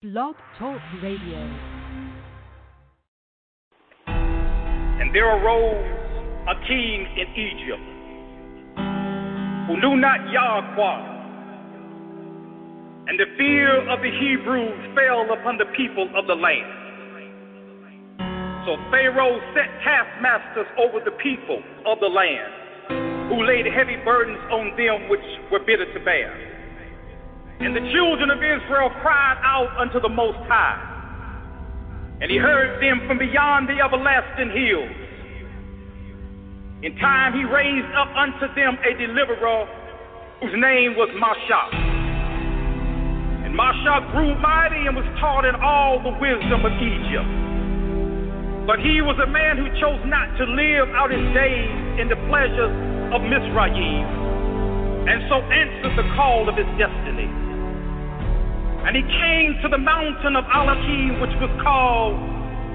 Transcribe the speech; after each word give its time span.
Blog 0.00 0.36
Talk 0.60 0.78
Radio. 1.02 1.42
And 4.06 5.12
there 5.12 5.26
arose 5.26 5.84
a 6.46 6.54
king 6.68 7.04
in 7.18 7.26
Egypt 7.34 7.82
who 9.66 9.74
knew 9.82 9.96
not 9.98 10.20
Yahweh. 10.30 11.02
And 13.08 13.18
the 13.18 13.26
fear 13.36 13.90
of 13.90 13.98
the 13.98 14.12
Hebrews 14.22 14.94
fell 14.94 15.32
upon 15.34 15.58
the 15.58 15.66
people 15.76 16.08
of 16.14 16.28
the 16.28 16.34
land. 16.34 16.70
So 18.66 18.76
Pharaoh 18.92 19.40
set 19.52 19.66
taskmasters 19.82 20.68
over 20.78 21.00
the 21.04 21.18
people 21.20 21.60
of 21.86 21.98
the 21.98 22.06
land, 22.06 23.28
who 23.28 23.42
laid 23.44 23.66
heavy 23.66 23.96
burdens 24.04 24.38
on 24.52 24.76
them 24.78 25.10
which 25.10 25.26
were 25.50 25.58
bitter 25.58 25.92
to 25.92 26.04
bear. 26.04 26.47
And 27.60 27.74
the 27.74 27.82
children 27.90 28.30
of 28.30 28.38
Israel 28.38 28.90
cried 29.02 29.38
out 29.42 29.74
unto 29.78 29.98
the 29.98 30.08
Most 30.08 30.38
High. 30.46 30.78
And 32.22 32.30
he 32.30 32.38
heard 32.38 32.82
them 32.82 33.02
from 33.06 33.18
beyond 33.18 33.68
the 33.68 33.82
everlasting 33.82 34.50
hills. 34.54 34.94
In 36.86 36.94
time 37.02 37.34
he 37.34 37.42
raised 37.42 37.90
up 37.98 38.14
unto 38.14 38.46
them 38.54 38.78
a 38.86 38.94
deliverer 38.94 39.66
whose 40.38 40.54
name 40.54 40.94
was 40.94 41.10
Mashah. 41.18 41.68
And 43.42 43.54
Mashah 43.58 44.14
grew 44.14 44.38
mighty 44.38 44.86
and 44.86 44.94
was 44.94 45.06
taught 45.18 45.42
in 45.42 45.58
all 45.58 45.98
the 45.98 46.14
wisdom 46.22 46.62
of 46.62 46.70
Egypt. 46.78 47.30
But 48.66 48.78
he 48.78 49.02
was 49.02 49.18
a 49.18 49.26
man 49.26 49.58
who 49.58 49.66
chose 49.82 49.98
not 50.06 50.30
to 50.38 50.44
live 50.46 50.94
out 50.94 51.10
his 51.10 51.26
days 51.34 51.72
in 51.98 52.06
the 52.06 52.20
pleasures 52.30 52.74
of 53.10 53.24
Mizraim, 53.24 54.06
and 55.08 55.18
so 55.26 55.40
answered 55.40 55.96
the 55.96 56.06
call 56.14 56.46
of 56.46 56.54
his 56.54 56.68
destiny. 56.78 57.26
And 58.88 58.96
he 58.96 59.04
came 59.04 59.60
to 59.60 59.68
the 59.68 59.76
mountain 59.76 60.32
of 60.32 60.48
Elohim, 60.48 61.20
which 61.20 61.36
was 61.44 61.52
called 61.60 62.16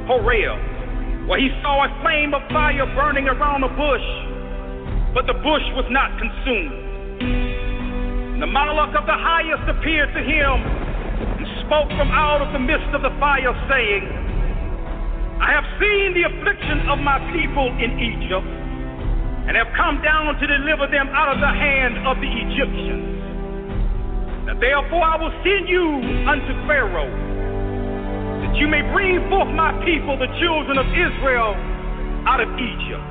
Horeb, 0.06 1.26
where 1.26 1.42
he 1.42 1.50
saw 1.66 1.82
a 1.82 1.90
flame 2.06 2.38
of 2.38 2.46
fire 2.54 2.86
burning 2.94 3.26
around 3.26 3.66
a 3.66 3.72
bush, 3.74 4.06
but 5.18 5.26
the 5.26 5.34
bush 5.42 5.66
was 5.74 5.90
not 5.90 6.14
consumed. 6.22 7.18
And 8.38 8.46
the 8.46 8.46
Malach 8.46 8.94
of 8.94 9.10
the 9.10 9.18
highest 9.18 9.66
appeared 9.66 10.14
to 10.14 10.22
him 10.22 10.54
and 11.34 11.50
spoke 11.66 11.90
from 11.98 12.14
out 12.14 12.46
of 12.46 12.54
the 12.54 12.62
midst 12.62 12.94
of 12.94 13.02
the 13.02 13.14
fire, 13.18 13.50
saying, 13.66 14.06
I 15.42 15.50
have 15.50 15.66
seen 15.82 16.14
the 16.14 16.30
affliction 16.30 16.94
of 16.94 17.02
my 17.02 17.18
people 17.34 17.74
in 17.82 17.90
Egypt, 17.98 18.46
and 19.50 19.58
have 19.58 19.74
come 19.74 19.98
down 20.06 20.38
to 20.38 20.46
deliver 20.46 20.86
them 20.94 21.10
out 21.10 21.34
of 21.34 21.42
the 21.42 21.50
hand 21.50 22.06
of 22.06 22.22
the 22.22 22.30
Egyptians. 22.30 23.23
Therefore 24.44 25.04
I 25.04 25.16
will 25.16 25.32
send 25.40 25.72
you 25.72 25.84
unto 26.28 26.52
Pharaoh, 26.68 27.08
that 28.44 28.54
you 28.60 28.68
may 28.68 28.84
bring 28.92 29.24
forth 29.32 29.48
my 29.56 29.72
people, 29.88 30.20
the 30.20 30.28
children 30.44 30.76
of 30.76 30.88
Israel, 30.92 31.56
out 32.28 32.44
of 32.44 32.52
Egypt. 32.60 33.08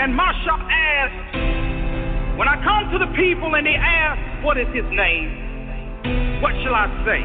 And 0.00 0.16
Mashah 0.16 0.60
asked, 0.72 2.40
When 2.40 2.48
I 2.48 2.56
come 2.64 2.88
to 2.96 2.98
the 2.98 3.12
people 3.12 3.54
and 3.60 3.66
they 3.66 3.76
ask, 3.76 4.44
What 4.44 4.56
is 4.56 4.68
his 4.72 4.88
name? 4.88 6.40
What 6.40 6.56
shall 6.64 6.74
I 6.74 6.88
say? 7.04 7.20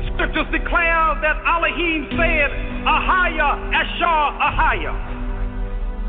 The 0.00 0.04
scriptures 0.16 0.48
declare 0.48 1.20
that 1.20 1.36
Elohim 1.44 2.08
said, 2.16 2.48
Ahaya, 2.88 3.60
Ashar, 3.76 4.24
Ahaya, 4.40 4.92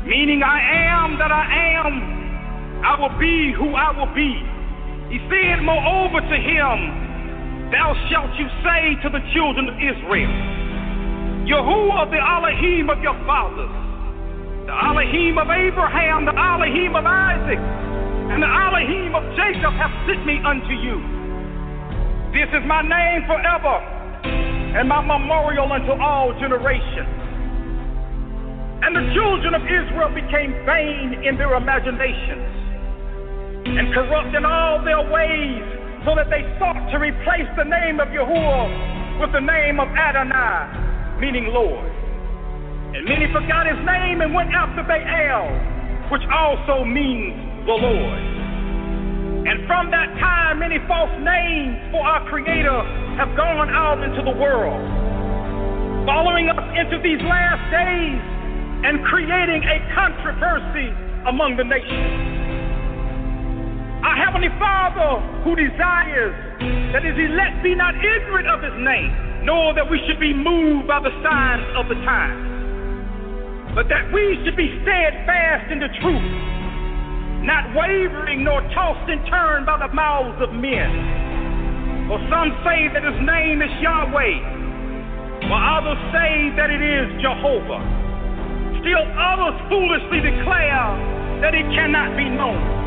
meaning 0.08 0.42
I 0.42 0.58
am 0.88 1.18
that 1.20 1.30
I 1.30 1.44
am, 1.84 1.92
I 2.80 2.96
will 2.96 3.12
be 3.20 3.52
who 3.52 3.76
I 3.76 3.92
will 3.92 4.12
be. 4.16 4.49
He 5.10 5.18
said, 5.26 5.66
Moreover 5.66 6.22
to 6.22 6.38
him, 6.38 6.78
Thou 7.74 7.98
shalt 8.06 8.30
you 8.38 8.46
say 8.62 8.94
to 9.02 9.10
the 9.10 9.18
children 9.34 9.66
of 9.66 9.74
Israel, 9.74 10.30
Yahuwah, 11.50 12.06
the 12.14 12.22
Elohim 12.22 12.86
of 12.86 13.02
your 13.02 13.18
fathers, 13.26 13.74
the 14.70 14.76
Elohim 14.86 15.34
of 15.34 15.50
Abraham, 15.50 16.30
the 16.30 16.34
Elohim 16.38 16.94
of 16.94 17.02
Isaac, 17.02 17.58
and 17.58 18.38
the 18.38 18.46
Elohim 18.46 19.18
of 19.18 19.26
Jacob 19.34 19.74
have 19.74 19.90
sent 20.06 20.22
me 20.22 20.38
unto 20.46 20.78
you. 20.78 21.02
This 22.30 22.46
is 22.54 22.62
my 22.70 22.78
name 22.86 23.26
forever, 23.26 23.82
and 24.78 24.86
my 24.86 25.02
memorial 25.02 25.66
unto 25.74 25.90
all 25.98 26.30
generations. 26.38 27.10
And 28.86 28.94
the 28.94 29.10
children 29.10 29.58
of 29.58 29.66
Israel 29.66 30.14
became 30.14 30.54
vain 30.62 31.26
in 31.26 31.34
their 31.34 31.58
imaginations 31.58 32.60
and 33.66 33.92
corrupt 33.92 34.34
in 34.34 34.44
all 34.44 34.82
their 34.84 35.00
ways, 35.10 35.62
so 36.04 36.16
that 36.16 36.32
they 36.32 36.40
sought 36.56 36.80
to 36.92 36.96
replace 36.96 37.48
the 37.60 37.64
name 37.64 38.00
of 38.00 38.08
Yahuwah 38.08 39.20
with 39.20 39.32
the 39.32 39.40
name 39.40 39.78
of 39.80 39.88
Adonai, 39.92 41.20
meaning 41.20 41.52
Lord. 41.52 41.92
And 42.96 43.04
many 43.04 43.28
forgot 43.30 43.68
his 43.68 43.78
name 43.84 44.20
and 44.24 44.32
went 44.32 44.50
after 44.50 44.82
Baal, 44.82 45.46
which 46.10 46.24
also 46.32 46.84
means 46.84 47.36
the 47.68 47.76
Lord. 47.76 48.20
And 49.44 49.66
from 49.68 49.90
that 49.92 50.08
time, 50.20 50.60
many 50.60 50.80
false 50.88 51.12
names 51.20 51.76
for 51.92 52.00
our 52.00 52.24
Creator 52.28 52.80
have 53.20 53.36
gone 53.36 53.68
out 53.68 54.00
into 54.02 54.24
the 54.24 54.36
world, 54.36 54.80
following 56.08 56.48
us 56.48 56.64
into 56.80 56.96
these 57.04 57.20
last 57.28 57.60
days 57.68 58.20
and 58.88 59.04
creating 59.04 59.62
a 59.68 59.76
controversy 59.92 60.88
among 61.28 61.56
the 61.56 61.64
nations. 61.64 62.29
Our 64.00 64.16
Heavenly 64.16 64.48
Father, 64.56 65.20
who 65.44 65.52
desires 65.52 66.32
that 66.96 67.04
His 67.04 67.20
elect 67.20 67.60
be 67.60 67.76
not 67.76 67.92
ignorant 68.00 68.48
of 68.48 68.64
His 68.64 68.72
name, 68.80 69.44
nor 69.44 69.76
that 69.76 69.84
we 69.84 70.00
should 70.08 70.16
be 70.16 70.32
moved 70.32 70.88
by 70.88 71.04
the 71.04 71.12
signs 71.20 71.68
of 71.76 71.84
the 71.92 72.00
times, 72.08 73.76
but 73.76 73.92
that 73.92 74.08
we 74.08 74.40
should 74.40 74.56
be 74.56 74.72
steadfast 74.80 75.68
in 75.68 75.84
the 75.84 75.92
truth, 76.00 76.32
not 77.44 77.76
wavering 77.76 78.40
nor 78.40 78.64
tossed 78.72 79.04
and 79.12 79.20
turned 79.28 79.68
by 79.68 79.76
the 79.76 79.92
mouths 79.92 80.40
of 80.40 80.48
men. 80.56 82.08
For 82.08 82.16
some 82.32 82.56
say 82.64 82.88
that 82.96 83.04
His 83.04 83.20
name 83.20 83.60
is 83.60 83.72
Yahweh, 83.84 85.44
while 85.52 85.76
others 85.76 86.00
say 86.08 86.56
that 86.56 86.72
it 86.72 86.80
is 86.80 87.04
Jehovah. 87.20 87.84
Still 88.80 89.04
others 89.12 89.60
foolishly 89.68 90.24
declare 90.24 90.88
that 91.44 91.52
it 91.52 91.68
cannot 91.76 92.16
be 92.16 92.32
known. 92.32 92.79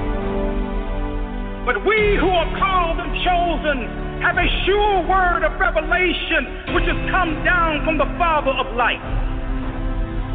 But 1.63 1.79
we 1.87 2.19
who 2.19 2.27
are 2.27 2.51
called 2.59 2.99
and 2.99 3.15
chosen 3.23 3.87
have 4.19 4.35
a 4.35 4.47
sure 4.67 4.99
word 5.07 5.47
of 5.47 5.55
revelation 5.55 6.75
which 6.75 6.83
has 6.91 6.99
come 7.07 7.39
down 7.47 7.87
from 7.87 7.95
the 7.95 8.07
Father 8.19 8.51
of 8.51 8.67
light, 8.75 8.99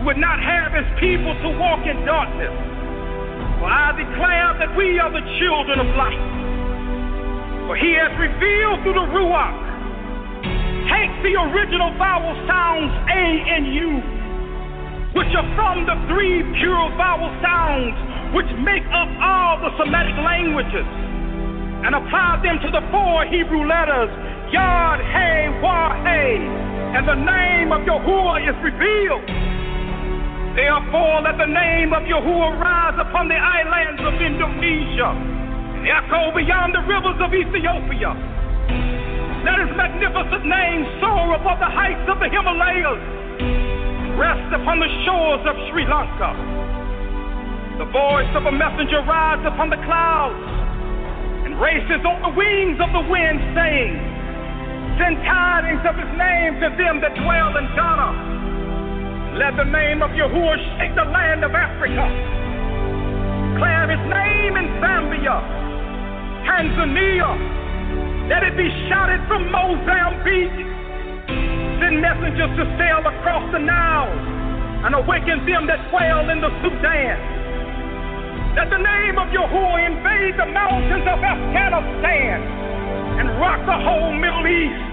who 0.01 0.09
would 0.09 0.17
not 0.17 0.41
have 0.41 0.73
his 0.73 0.89
people 0.97 1.37
to 1.45 1.49
walk 1.61 1.85
in 1.85 2.01
darkness. 2.09 2.49
For 3.61 3.69
I 3.69 3.93
declare 3.93 4.57
that 4.57 4.73
we 4.73 4.97
are 4.97 5.13
the 5.13 5.21
children 5.37 5.77
of 5.85 5.89
light. 6.01 6.25
For 7.69 7.77
he 7.77 7.93
has 8.01 8.09
revealed 8.17 8.81
through 8.89 8.97
the 8.97 9.09
Ruach. 9.13 9.69
Take 10.89 11.13
the 11.29 11.37
original 11.37 11.93
vowel 12.01 12.33
sounds 12.49 12.89
A 13.13 13.25
and 13.53 13.65
U, 13.69 13.91
which 15.13 15.29
are 15.37 15.49
from 15.61 15.85
the 15.85 15.97
three 16.09 16.41
pure 16.57 16.89
vowel 16.97 17.29
sounds 17.45 17.93
which 18.33 18.49
make 18.65 18.85
up 18.97 19.13
all 19.21 19.61
the 19.61 19.77
Semitic 19.77 20.17
languages 20.25 20.89
and 21.85 21.95
apply 21.95 22.43
them 22.43 22.59
to 22.59 22.69
the 22.75 22.83
four 22.91 23.23
Hebrew 23.31 23.63
letters 23.63 24.11
Yod, 24.51 24.99
Hey, 25.13 25.53
Wah, 25.61 25.93
Hey, 26.03 26.41
and 26.97 27.05
the 27.07 27.15
name 27.15 27.71
of 27.71 27.85
Yahuwah 27.85 28.43
is 28.43 28.57
revealed. 28.65 29.23
Therefore, 30.57 31.23
let 31.23 31.39
the 31.39 31.47
name 31.47 31.93
of 31.95 32.03
Yahuwah 32.09 32.59
rise 32.59 32.99
upon 32.99 33.29
the 33.29 33.39
islands 33.39 34.03
of 34.03 34.17
Indonesia 34.19 35.13
and 35.13 35.85
echo 35.87 36.35
beyond 36.35 36.75
the 36.75 36.83
rivers 36.83 37.21
of 37.23 37.31
Ethiopia. 37.31 38.11
Let 39.47 39.63
his 39.63 39.71
magnificent 39.79 40.49
name 40.49 40.83
soar 40.99 41.39
above 41.39 41.63
the 41.63 41.71
heights 41.71 42.09
of 42.11 42.19
the 42.19 42.27
Himalayas, 42.27 42.99
rest 44.19 44.49
upon 44.51 44.83
the 44.83 44.91
shores 45.07 45.45
of 45.47 45.55
Sri 45.71 45.87
Lanka. 45.87 46.35
The 47.79 47.87
voice 47.95 48.33
of 48.35 48.51
a 48.51 48.55
messenger 48.57 48.99
rides 49.07 49.47
upon 49.47 49.71
the 49.71 49.79
clouds 49.87 50.68
races 51.59 52.03
on 52.07 52.23
the 52.23 52.33
wings 52.39 52.79
of 52.79 52.91
the 52.95 53.05
wind, 53.11 53.39
saying, 53.55 53.93
Send 54.99 55.19
tidings 55.23 55.83
of 55.87 55.95
his 55.95 56.11
name 56.19 56.59
to 56.59 56.69
them 56.75 56.99
that 57.03 57.15
dwell 57.19 57.55
in 57.55 57.67
Ghana. 57.75 59.39
Let 59.39 59.55
the 59.55 59.67
name 59.67 60.03
of 60.03 60.11
Yahuwah 60.11 60.59
shake 60.79 60.95
the 60.99 61.07
land 61.07 61.47
of 61.47 61.55
Africa. 61.55 62.03
Declare 63.55 63.91
his 63.91 64.05
name 64.11 64.55
in 64.59 64.67
Zambia, 64.83 65.39
Tanzania. 66.47 67.31
Let 68.31 68.43
it 68.43 68.55
be 68.59 68.71
shouted 68.91 69.23
from 69.27 69.51
Mozambique. 69.51 70.59
Send 71.79 72.03
messengers 72.03 72.55
to 72.59 72.65
sail 72.79 73.03
across 73.03 73.47
the 73.51 73.59
Nile 73.59 74.11
and 74.87 74.95
awaken 74.95 75.47
them 75.47 75.67
that 75.67 75.91
dwell 75.91 76.31
in 76.31 76.41
the 76.41 76.51
Sudan. 76.63 77.48
Let 78.57 78.73
the 78.73 78.81
name 78.81 79.21
of 79.21 79.29
Yahuwah 79.29 79.77
invade 79.85 80.41
the 80.41 80.49
mountains 80.49 81.05
of 81.05 81.21
Afghanistan 81.21 82.41
and 83.21 83.27
rock 83.37 83.61
the 83.69 83.77
whole 83.77 84.17
Middle 84.17 84.47
East. 84.49 84.85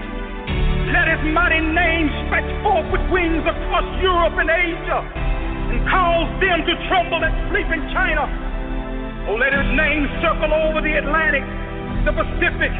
Let 0.92 1.08
his 1.08 1.22
mighty 1.32 1.64
name 1.64 2.12
stretch 2.28 2.46
forth 2.60 2.84
with 2.92 3.00
wings 3.08 3.42
across 3.48 3.88
Europe 4.04 4.36
and 4.36 4.52
Asia 4.52 5.00
and 5.72 5.78
cause 5.88 6.28
them 6.44 6.68
to 6.68 6.72
tremble 6.92 7.24
and 7.24 7.32
sleep 7.48 7.68
in 7.72 7.80
China. 7.96 8.28
Oh, 9.26 9.40
let 9.40 9.56
his 9.56 9.70
name 9.72 10.04
circle 10.20 10.52
over 10.52 10.84
the 10.84 10.94
Atlantic, 11.00 11.42
the 12.04 12.12
Pacific, 12.12 12.70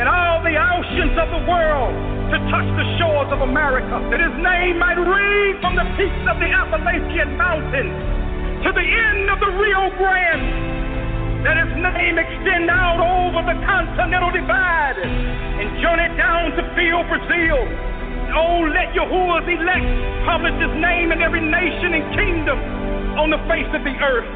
and 0.00 0.08
all 0.08 0.40
the 0.40 0.56
oceans 0.56 1.14
of 1.20 1.28
the 1.36 1.42
world 1.46 1.94
to 2.32 2.36
touch 2.48 2.68
the 2.80 2.86
shores 2.96 3.28
of 3.28 3.44
America. 3.44 4.00
That 4.08 4.24
his 4.24 4.34
name 4.40 4.80
might 4.80 4.98
ring 4.98 5.60
from 5.60 5.76
the 5.76 5.86
peaks 6.00 6.24
of 6.26 6.40
the 6.40 6.48
Appalachian 6.48 7.36
Mountains 7.36 8.23
to 8.64 8.72
the 8.72 8.80
end 8.80 9.28
of 9.28 9.36
the 9.44 9.52
Rio 9.60 9.92
Grande. 10.00 11.44
That 11.44 11.60
his 11.60 11.76
name 11.76 12.16
extend 12.16 12.72
out 12.72 12.96
over 12.96 13.44
the 13.44 13.60
continental 13.68 14.32
divide 14.32 14.96
and 14.96 15.68
journey 15.84 16.08
down 16.16 16.56
to 16.56 16.64
field 16.72 17.04
Brazil. 17.12 17.60
Oh, 18.32 18.64
let 18.72 18.96
Yahuwah's 18.96 19.44
elect 19.44 19.84
publish 20.24 20.56
his 20.56 20.72
name 20.80 21.12
in 21.12 21.20
every 21.20 21.44
nation 21.44 21.92
and 21.92 22.04
kingdom 22.16 22.56
on 23.20 23.28
the 23.28 23.38
face 23.52 23.68
of 23.76 23.84
the 23.84 23.92
earth. 24.00 24.32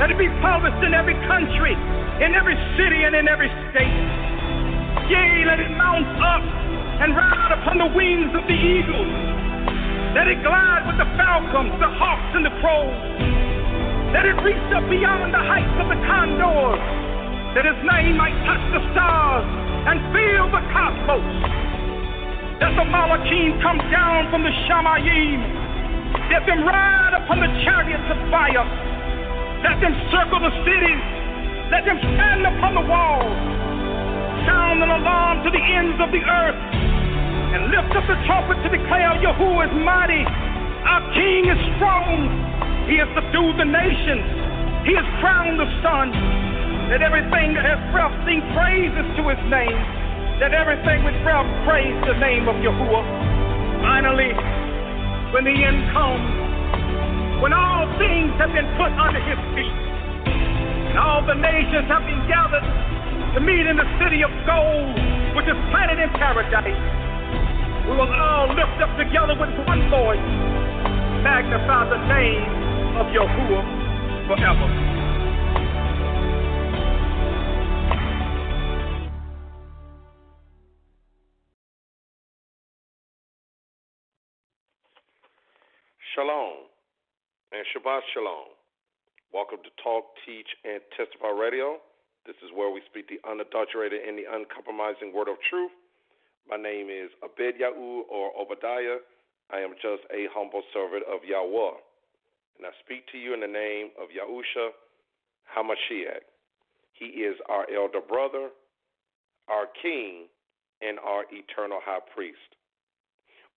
Let 0.00 0.08
it 0.08 0.16
be 0.16 0.32
published 0.40 0.80
in 0.80 0.96
every 0.96 1.20
country, 1.28 1.76
in 2.24 2.32
every 2.32 2.56
city, 2.80 3.04
and 3.04 3.12
in 3.12 3.28
every 3.28 3.52
state. 3.68 3.92
Yea, 5.12 5.44
let 5.44 5.60
it 5.60 5.68
mount 5.76 6.08
up 6.16 6.44
and 7.04 7.12
ride 7.12 7.52
upon 7.60 7.76
the 7.76 7.92
wings 7.92 8.32
of 8.32 8.48
the 8.48 8.56
eagles. 8.56 9.27
Let 10.16 10.24
it 10.24 10.40
glide 10.40 10.88
with 10.88 10.96
the 10.96 11.08
falcons, 11.20 11.76
the 11.76 11.90
hawks, 12.00 12.32
and 12.32 12.40
the 12.40 12.54
crows. 12.64 12.96
Let 14.16 14.24
it 14.24 14.40
reach 14.40 14.68
up 14.72 14.88
beyond 14.88 15.36
the 15.36 15.44
heights 15.44 15.76
of 15.76 15.92
the 15.92 16.00
condors, 16.08 16.80
that 17.52 17.68
his 17.68 17.76
name 17.84 18.16
might 18.16 18.36
touch 18.48 18.64
the 18.72 18.80
stars 18.96 19.44
and 19.84 20.00
fill 20.16 20.48
the 20.48 20.64
cosmos. 20.72 21.28
Let 22.56 22.72
the 22.80 22.88
Malachim 22.88 23.60
come 23.60 23.78
down 23.92 24.32
from 24.32 24.48
the 24.48 24.54
Shamayim. 24.64 25.40
Let 26.32 26.48
them 26.48 26.64
ride 26.64 27.12
upon 27.12 27.44
the 27.44 27.52
chariots 27.68 28.08
of 28.08 28.18
fire. 28.32 28.64
Let 29.60 29.76
them 29.84 29.92
circle 30.08 30.40
the 30.40 30.54
cities. 30.64 31.04
Let 31.68 31.84
them 31.84 32.00
stand 32.00 32.48
upon 32.48 32.80
the 32.80 32.86
walls 32.88 33.68
sound 34.48 34.82
an 34.82 34.88
alarm 34.88 35.44
to 35.44 35.50
the 35.50 35.60
ends 35.60 36.00
of 36.00 36.08
the 36.08 36.24
earth 36.24 36.97
and 37.54 37.72
lift 37.72 37.92
up 37.96 38.04
the 38.04 38.18
trumpet 38.28 38.60
to 38.60 38.68
declare 38.68 39.16
Yahuwah 39.24 39.72
is 39.72 39.74
mighty. 39.80 40.20
Our 40.84 41.02
King 41.16 41.48
is 41.48 41.60
strong. 41.76 42.28
He 42.84 43.00
has 43.00 43.08
subdued 43.16 43.56
the 43.56 43.68
nations. 43.68 44.24
He 44.84 44.92
has 44.96 45.04
crowned 45.20 45.56
the 45.56 45.68
sun. 45.80 46.12
Let 46.92 47.00
everything 47.00 47.52
that 47.56 47.64
has 47.64 47.80
breath 47.92 48.12
sing 48.24 48.40
praises 48.52 49.04
to 49.16 49.22
his 49.28 49.40
name. 49.48 49.76
Let 50.40 50.52
everything 50.52 51.04
with 51.04 51.16
breath 51.24 51.48
praise 51.64 51.96
the 52.04 52.16
name 52.20 52.48
of 52.48 52.56
Yahuwah. 52.60 53.04
Finally, 53.80 54.32
when 55.32 55.44
the 55.44 55.52
end 55.52 55.80
comes, 55.92 57.44
when 57.44 57.52
all 57.52 57.84
things 58.00 58.32
have 58.40 58.52
been 58.52 58.68
put 58.80 58.92
under 58.96 59.20
his 59.20 59.40
feet, 59.52 59.76
and 60.88 60.96
all 60.96 61.20
the 61.24 61.36
nations 61.36 61.84
have 61.92 62.04
been 62.08 62.24
gathered 62.28 62.64
to 63.36 63.40
meet 63.40 63.68
in 63.68 63.76
the 63.76 63.88
city 64.00 64.24
of 64.24 64.32
gold, 64.48 64.96
which 65.36 65.48
is 65.48 65.58
planted 65.68 66.00
in 66.00 66.08
paradise. 66.16 66.97
We 67.88 67.96
will 67.96 68.12
all 68.12 68.48
lift 68.52 68.82
up 68.84 68.92
together 69.00 69.32
with 69.32 69.48
one 69.66 69.88
voice, 69.88 70.20
magnify 71.24 71.88
the 71.88 71.96
name 72.04 72.44
of 73.00 73.06
Yahuwah 73.16 73.64
forever. 74.28 74.68
Shalom 86.14 86.68
and 87.52 87.64
Shabbat 87.72 88.00
Shalom. 88.12 88.52
Welcome 89.32 89.60
to 89.64 89.70
Talk, 89.82 90.04
Teach, 90.26 90.48
and 90.64 90.82
Testify 90.94 91.30
Radio. 91.30 91.78
This 92.26 92.36
is 92.44 92.50
where 92.54 92.70
we 92.70 92.82
speak 92.90 93.08
the 93.08 93.16
unadulterated 93.26 94.02
and 94.06 94.18
the 94.18 94.28
uncompromising 94.28 95.14
word 95.14 95.28
of 95.28 95.36
truth. 95.48 95.72
My 96.48 96.56
name 96.56 96.88
is 96.88 97.12
Abed 97.20 97.60
Yahu 97.60 98.08
or 98.08 98.32
Obadiah. 98.32 99.04
I 99.52 99.60
am 99.60 99.76
just 99.84 100.08
a 100.08 100.32
humble 100.32 100.62
servant 100.72 101.04
of 101.04 101.20
Yahweh. 101.20 101.76
And 102.56 102.64
I 102.64 102.72
speak 102.80 103.04
to 103.12 103.18
you 103.20 103.34
in 103.36 103.40
the 103.40 103.52
name 103.52 103.92
of 104.00 104.08
Yahusha 104.08 104.72
Hamashiach. 105.52 106.24
He 106.96 107.20
is 107.20 107.36
our 107.52 107.68
elder 107.68 108.00
brother, 108.00 108.48
our 109.48 109.68
king, 109.82 110.32
and 110.80 110.98
our 111.04 111.28
eternal 111.28 111.84
high 111.84 112.00
priest. 112.16 112.56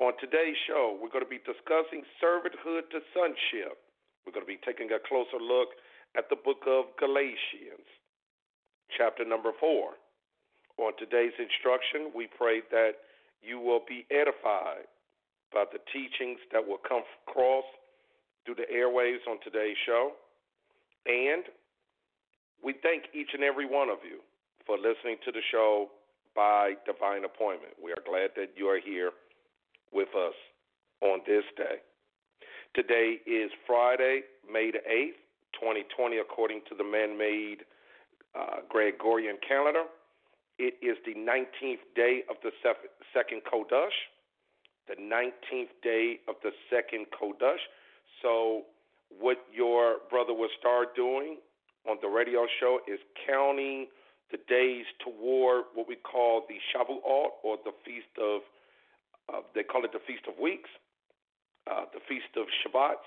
On 0.03 0.11
today's 0.19 0.59
show, 0.67 0.99
we're 0.99 1.15
going 1.15 1.23
to 1.23 1.31
be 1.31 1.39
discussing 1.47 2.03
servanthood 2.19 2.91
to 2.91 2.99
sonship. 3.15 3.79
We're 4.27 4.35
going 4.35 4.43
to 4.43 4.51
be 4.51 4.59
taking 4.67 4.91
a 4.91 4.99
closer 4.99 5.39
look 5.39 5.79
at 6.19 6.27
the 6.27 6.35
book 6.35 6.67
of 6.67 6.91
Galatians 6.99 7.88
chapter 8.97 9.23
number 9.23 9.55
four. 9.59 9.95
On 10.81 10.98
today's 10.98 11.38
instruction, 11.38 12.10
we 12.16 12.25
pray 12.25 12.66
that 12.72 13.06
you 13.44 13.60
will 13.60 13.81
be 13.88 14.04
edified 14.10 14.89
by 15.54 15.66
the 15.72 15.78
teachings 15.94 16.39
that 16.51 16.66
will 16.66 16.81
come 16.81 17.04
across 17.28 17.66
through 18.44 18.56
the 18.56 18.66
airwaves 18.74 19.22
on 19.30 19.38
today's 19.44 19.78
show. 19.86 20.13
And 21.06 21.44
we 22.66 22.74
thank 22.81 23.13
each 23.13 23.30
and 23.33 23.44
every 23.44 23.68
one 23.68 23.89
of 23.89 24.00
you 24.01 24.25
for 24.66 24.75
listening 24.75 25.18
to 25.24 25.31
the 25.31 25.45
show 25.51 25.89
by 26.36 26.74
divine 26.88 27.25
appointment. 27.25 27.74
We 27.77 27.92
are 27.92 28.01
glad 28.01 28.31
that 28.36 28.57
you 28.57 28.66
are 28.66 28.80
here 28.84 29.12
with 29.94 30.10
us 30.18 30.34
on 31.01 31.19
this 31.27 31.44
day. 31.57 31.77
Today 32.74 33.22
is 33.27 33.51
Friday, 33.68 34.22
May 34.51 34.72
the 34.72 34.81
8th, 34.89 35.22
2020, 35.62 36.18
according 36.18 36.62
to 36.69 36.75
the 36.75 36.84
man 36.84 37.19
made 37.19 37.66
uh, 38.34 38.66
Gregorian 38.68 39.38
calendar. 39.48 39.86
It 40.59 40.75
is 40.81 40.98
the 41.06 41.13
19th 41.13 41.83
day 41.95 42.24
of 42.30 42.38
the 42.44 42.51
second 43.13 43.42
Chodesh, 43.51 43.98
the 44.88 44.95
19th 44.95 45.74
day 45.83 46.19
of 46.27 46.36
the 46.44 46.51
second 46.69 47.07
Chodesh. 47.19 47.62
So, 48.21 48.63
what 49.19 49.38
your 49.53 49.98
brother 50.09 50.33
will 50.33 50.51
start 50.59 50.95
doing 50.95 51.38
on 51.89 51.98
the 52.01 52.07
radio 52.07 52.45
show 52.59 52.80
is 52.88 53.00
counting 53.27 53.88
the 54.31 54.38
days 54.48 54.86
toward 55.03 55.65
what 55.74 55.88
we 55.88 55.95
call 55.95 56.44
the 56.48 56.56
Shavuot 56.71 57.44
or 57.44 57.57
the 57.65 57.71
Feast 57.83 58.13
of, 58.18 58.42
uh, 59.33 59.42
they 59.53 59.63
call 59.63 59.83
it 59.83 59.92
the 59.92 60.00
Feast 60.08 60.24
of 60.27 60.39
Weeks, 60.39 60.70
uh, 61.70 61.86
the 61.93 62.00
Feast 62.08 62.31
of 62.38 62.48
Shabbat. 62.63 63.01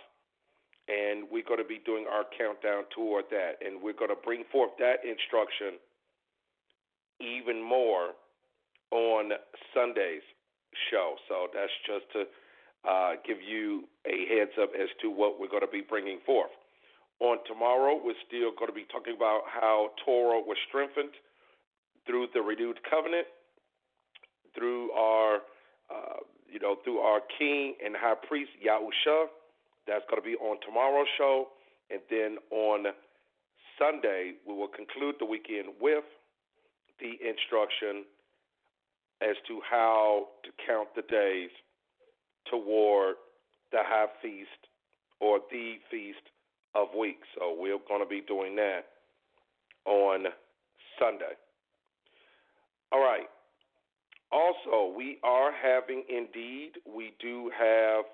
and 0.86 1.24
we're 1.32 1.42
going 1.42 1.58
to 1.58 1.64
be 1.64 1.80
doing 1.86 2.04
our 2.12 2.24
countdown 2.36 2.84
toward 2.94 3.24
that, 3.30 3.56
and 3.64 3.80
we're 3.80 3.96
going 3.96 4.10
to 4.12 4.20
bring 4.22 4.44
forth 4.52 4.68
that 4.78 5.00
instruction 5.00 5.80
even 7.20 7.62
more 7.62 8.14
on 8.90 9.30
Sunday's 9.74 10.22
show. 10.90 11.16
So 11.28 11.48
that's 11.54 11.72
just 11.86 12.06
to 12.12 12.24
uh, 12.88 13.12
give 13.26 13.38
you 13.40 13.84
a 14.06 14.26
heads 14.28 14.52
up 14.60 14.70
as 14.74 14.88
to 15.02 15.10
what 15.10 15.40
we're 15.40 15.48
going 15.48 15.66
to 15.66 15.72
be 15.72 15.82
bringing 15.82 16.18
forth. 16.26 16.52
On 17.20 17.38
tomorrow, 17.46 17.98
we're 18.02 18.18
still 18.26 18.50
going 18.58 18.68
to 18.68 18.74
be 18.74 18.86
talking 18.90 19.14
about 19.16 19.42
how 19.46 19.90
Torah 20.04 20.40
was 20.40 20.56
strengthened 20.68 21.14
through 22.06 22.26
the 22.34 22.42
renewed 22.42 22.78
covenant, 22.90 23.26
through 24.54 24.90
our, 24.92 25.36
uh, 25.88 26.20
you 26.50 26.58
know, 26.58 26.76
through 26.84 26.98
our 26.98 27.20
King 27.38 27.74
and 27.84 27.94
High 27.96 28.18
Priest 28.28 28.50
Yahusha 28.60 29.26
that's 29.86 30.04
going 30.08 30.20
to 30.20 30.26
be 30.26 30.36
on 30.36 30.56
tomorrow's 30.64 31.08
show. 31.16 31.48
And 31.90 32.00
then 32.08 32.36
on 32.50 32.86
Sunday, 33.78 34.32
we 34.46 34.54
will 34.54 34.68
conclude 34.68 35.16
the 35.20 35.26
weekend 35.26 35.76
with 35.80 36.04
the 37.00 37.18
instruction 37.26 38.04
as 39.22 39.36
to 39.48 39.60
how 39.68 40.26
to 40.44 40.50
count 40.66 40.88
the 40.96 41.02
days 41.02 41.50
toward 42.50 43.16
the 43.72 43.78
high 43.82 44.06
feast 44.22 44.68
or 45.20 45.40
the 45.50 45.74
feast 45.90 46.30
of 46.74 46.88
weeks. 46.98 47.26
So 47.38 47.54
we're 47.58 47.78
going 47.88 48.02
to 48.02 48.08
be 48.08 48.20
doing 48.26 48.56
that 48.56 48.86
on 49.86 50.26
Sunday. 50.98 51.34
All 52.92 53.00
right. 53.00 53.26
Also, 54.32 54.92
we 54.96 55.18
are 55.22 55.52
having 55.52 56.04
indeed, 56.08 56.72
we 56.84 57.14
do 57.20 57.50
have 57.56 58.04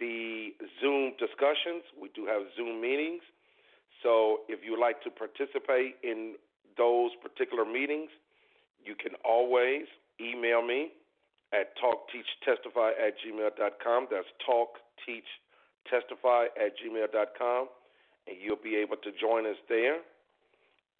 the 0.00 0.48
Zoom 0.80 1.12
discussions. 1.18 1.84
We 2.00 2.10
do 2.14 2.26
have 2.26 2.42
Zoom 2.56 2.80
meetings. 2.80 3.22
So 4.02 4.40
if 4.48 4.64
you 4.64 4.72
would 4.72 4.80
like 4.80 5.02
to 5.02 5.10
participate 5.10 5.96
in 6.02 6.34
those 6.76 7.10
particular 7.22 7.64
meetings, 7.64 8.10
you 8.84 8.94
can 8.94 9.12
always 9.24 9.86
email 10.20 10.62
me 10.62 10.92
at 11.52 11.76
talkteachtestify 11.78 12.90
at 12.90 13.14
gmail.com. 13.18 14.06
That's 14.10 14.26
talkteachtestify 14.48 16.44
at 16.56 16.72
gmail.com. 16.78 17.68
And 18.26 18.36
you'll 18.40 18.62
be 18.62 18.76
able 18.76 18.96
to 18.96 19.10
join 19.20 19.46
us 19.46 19.56
there. 19.68 19.98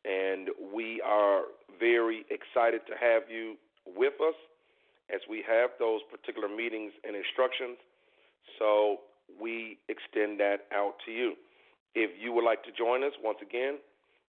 And 0.04 0.48
we 0.72 1.00
are 1.02 1.42
very 1.78 2.24
excited 2.30 2.80
to 2.86 2.94
have 2.98 3.30
you 3.30 3.56
with 3.86 4.14
us 4.20 4.34
as 5.12 5.20
we 5.28 5.44
have 5.46 5.70
those 5.78 6.00
particular 6.10 6.48
meetings 6.48 6.92
and 7.04 7.14
instructions. 7.14 7.76
So 8.58 9.00
we 9.40 9.78
extend 9.88 10.40
that 10.40 10.66
out 10.72 10.94
to 11.06 11.12
you. 11.12 11.34
If 11.94 12.10
you 12.20 12.32
would 12.32 12.44
like 12.44 12.62
to 12.64 12.72
join 12.72 13.02
us, 13.04 13.12
once 13.22 13.38
again, 13.42 13.78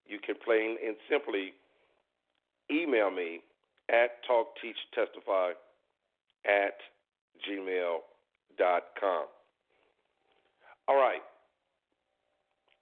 you 0.08 0.20
can 0.20 0.36
plain 0.43 0.77
and 0.86 0.96
simply 1.10 1.53
email 2.70 3.12
me 3.12 3.41
at 3.89 4.24
talkteachtestify 4.29 5.51
at 6.46 6.77
gmail.com. 7.48 9.25
All 10.88 10.96
right. 10.96 11.22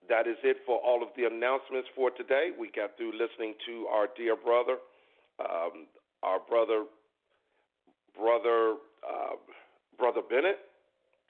That 0.08 0.28
is 0.28 0.38
it 0.44 0.58
for 0.66 0.80
all 0.80 1.04
of 1.04 1.10
the 1.16 1.26
announcements 1.26 1.88
for 1.96 2.10
today. 2.10 2.50
We 2.58 2.72
got 2.76 2.98
through 2.98 3.12
listening 3.14 3.54
to 3.68 3.86
our 3.88 4.08
dear 4.18 4.36
brother, 4.36 4.78
um, 5.40 5.86
our 6.24 6.40
brother, 6.40 6.86
brother, 8.18 8.76
uh, 9.06 9.38
brother 10.00 10.22
Bennett, 10.28 10.58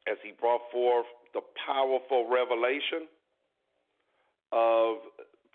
as 0.07 0.17
he 0.23 0.31
brought 0.39 0.61
forth 0.71 1.05
the 1.33 1.41
powerful 1.67 2.29
revelation 2.31 3.07
of 4.51 4.97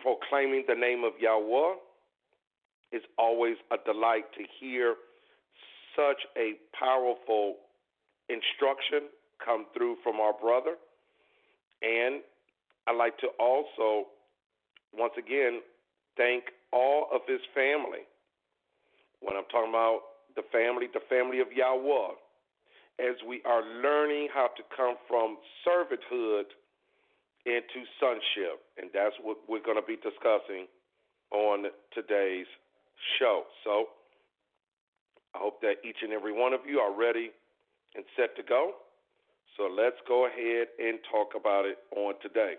proclaiming 0.04 0.64
the 0.68 0.74
name 0.74 1.02
of 1.02 1.14
Yahweh. 1.18 1.80
It's 2.92 3.06
always 3.18 3.56
a 3.72 3.76
delight 3.90 4.28
to 4.36 4.44
hear 4.60 4.94
such 5.96 6.20
a 6.36 6.60
powerful 6.78 7.56
instruction 8.28 9.08
come 9.42 9.64
through 9.74 9.96
from 10.04 10.20
our 10.20 10.34
brother. 10.34 10.76
And 11.80 12.20
I'd 12.86 12.96
like 12.96 13.16
to 13.18 13.28
also, 13.40 14.12
once 14.92 15.14
again, 15.18 15.60
thank 16.16 16.44
all 16.70 17.08
of 17.12 17.22
his 17.26 17.40
family. 17.54 18.04
When 19.20 19.36
I'm 19.36 19.48
talking 19.50 19.70
about 19.70 20.00
the 20.36 20.44
family, 20.52 20.86
the 20.92 21.00
family 21.08 21.40
of 21.40 21.48
Yahweh, 21.48 22.12
as 23.00 23.16
we 23.26 23.40
are 23.46 23.64
learning 23.82 24.28
how 24.32 24.48
to 24.56 24.62
come 24.76 24.96
from 25.08 25.38
servanthood 25.66 26.52
into 27.46 27.84
sonship. 28.00 28.60
And 28.78 28.90
that's 28.92 29.14
what 29.22 29.38
we're 29.48 29.62
going 29.62 29.80
to 29.80 29.86
be 29.86 29.96
discussing 29.96 30.66
on 31.30 31.66
today's 31.92 32.48
show. 33.18 33.44
So 33.64 33.86
I 35.34 35.38
hope 35.38 35.60
that 35.62 35.82
each 35.84 35.98
and 36.02 36.12
every 36.12 36.32
one 36.32 36.52
of 36.52 36.60
you 36.66 36.78
are 36.78 36.92
ready 36.92 37.30
and 37.94 38.04
set 38.16 38.36
to 38.36 38.42
go. 38.42 38.72
So 39.56 39.70
let's 39.70 39.96
go 40.08 40.26
ahead 40.26 40.68
and 40.78 40.98
talk 41.10 41.38
about 41.38 41.64
it 41.64 41.78
on 41.96 42.14
today. 42.22 42.54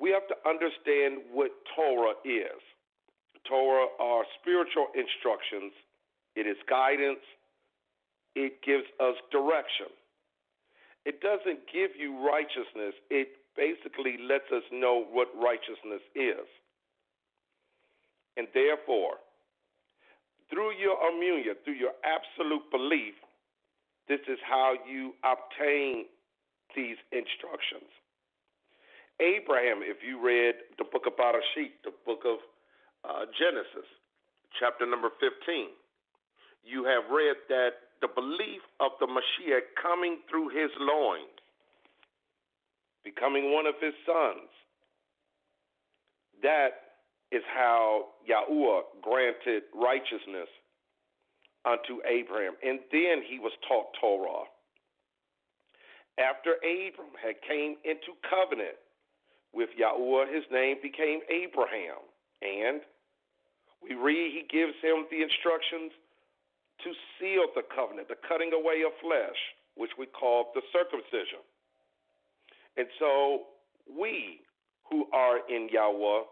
We 0.00 0.10
have 0.10 0.26
to 0.28 0.36
understand 0.48 1.22
what 1.32 1.52
Torah 1.76 2.18
is. 2.24 2.60
Torah 3.48 3.86
are 3.98 4.24
spiritual 4.40 4.86
instructions, 4.94 5.72
it 6.36 6.46
is 6.46 6.56
guidance, 6.68 7.22
it 8.34 8.62
gives 8.62 8.84
us 9.00 9.14
direction. 9.30 9.90
It 11.04 11.20
doesn't 11.20 11.66
give 11.72 11.90
you 11.98 12.18
righteousness, 12.24 12.94
it 13.10 13.28
basically 13.56 14.16
lets 14.22 14.46
us 14.54 14.62
know 14.72 15.04
what 15.10 15.28
righteousness 15.34 16.02
is. 16.14 16.46
And 18.36 18.48
therefore, 18.54 19.20
through 20.48 20.72
your 20.78 20.96
emunah, 20.96 21.58
through 21.64 21.74
your 21.74 21.92
absolute 22.04 22.70
belief, 22.70 23.14
this 24.08 24.20
is 24.28 24.38
how 24.48 24.74
you 24.88 25.12
obtain 25.24 26.06
these 26.74 26.96
instructions. 27.12 27.88
Abraham, 29.20 29.80
if 29.84 29.98
you 30.00 30.18
read 30.18 30.54
the 30.78 30.84
book 30.84 31.04
of 31.06 31.14
Bereshit, 31.16 31.76
the 31.84 31.92
book 32.06 32.24
of 32.24 32.38
uh, 33.04 33.26
Genesis, 33.38 33.86
chapter 34.58 34.86
number 34.86 35.10
15, 35.20 35.68
you 36.64 36.84
have 36.84 37.10
read 37.10 37.36
that 37.48 37.91
the 38.02 38.08
belief 38.08 38.60
of 38.80 38.92
the 39.00 39.06
Mashiach 39.06 39.72
coming 39.80 40.18
through 40.28 40.48
his 40.48 40.70
loins, 40.78 41.30
becoming 43.04 43.54
one 43.54 43.66
of 43.66 43.74
his 43.80 43.94
sons, 44.04 44.50
that 46.42 46.98
is 47.30 47.42
how 47.54 48.08
Yahuwah 48.28 48.82
granted 49.00 49.62
righteousness 49.72 50.50
unto 51.64 52.02
Abraham. 52.04 52.54
And 52.62 52.80
then 52.90 53.22
he 53.24 53.38
was 53.38 53.52
taught 53.66 53.86
Torah. 54.00 54.44
After 56.18 56.58
Abram 56.60 57.14
had 57.22 57.40
came 57.48 57.76
into 57.84 58.18
covenant 58.28 58.76
with 59.54 59.70
Yahuwah, 59.80 60.26
his 60.28 60.44
name 60.50 60.76
became 60.82 61.20
Abraham. 61.30 62.02
And 62.42 62.82
we 63.80 63.94
read 63.94 64.32
he 64.34 64.44
gives 64.50 64.74
him 64.82 65.06
the 65.10 65.22
instructions 65.22 65.92
to 66.84 66.90
seal 67.18 67.46
the 67.54 67.62
covenant, 67.74 68.08
the 68.08 68.18
cutting 68.28 68.52
away 68.52 68.82
of 68.86 68.92
flesh, 69.00 69.38
which 69.76 69.90
we 69.98 70.06
call 70.06 70.52
the 70.54 70.62
circumcision. 70.72 71.42
And 72.76 72.86
so 72.98 73.48
we 73.86 74.40
who 74.90 75.06
are 75.12 75.38
in 75.48 75.68
Yahweh 75.70 76.24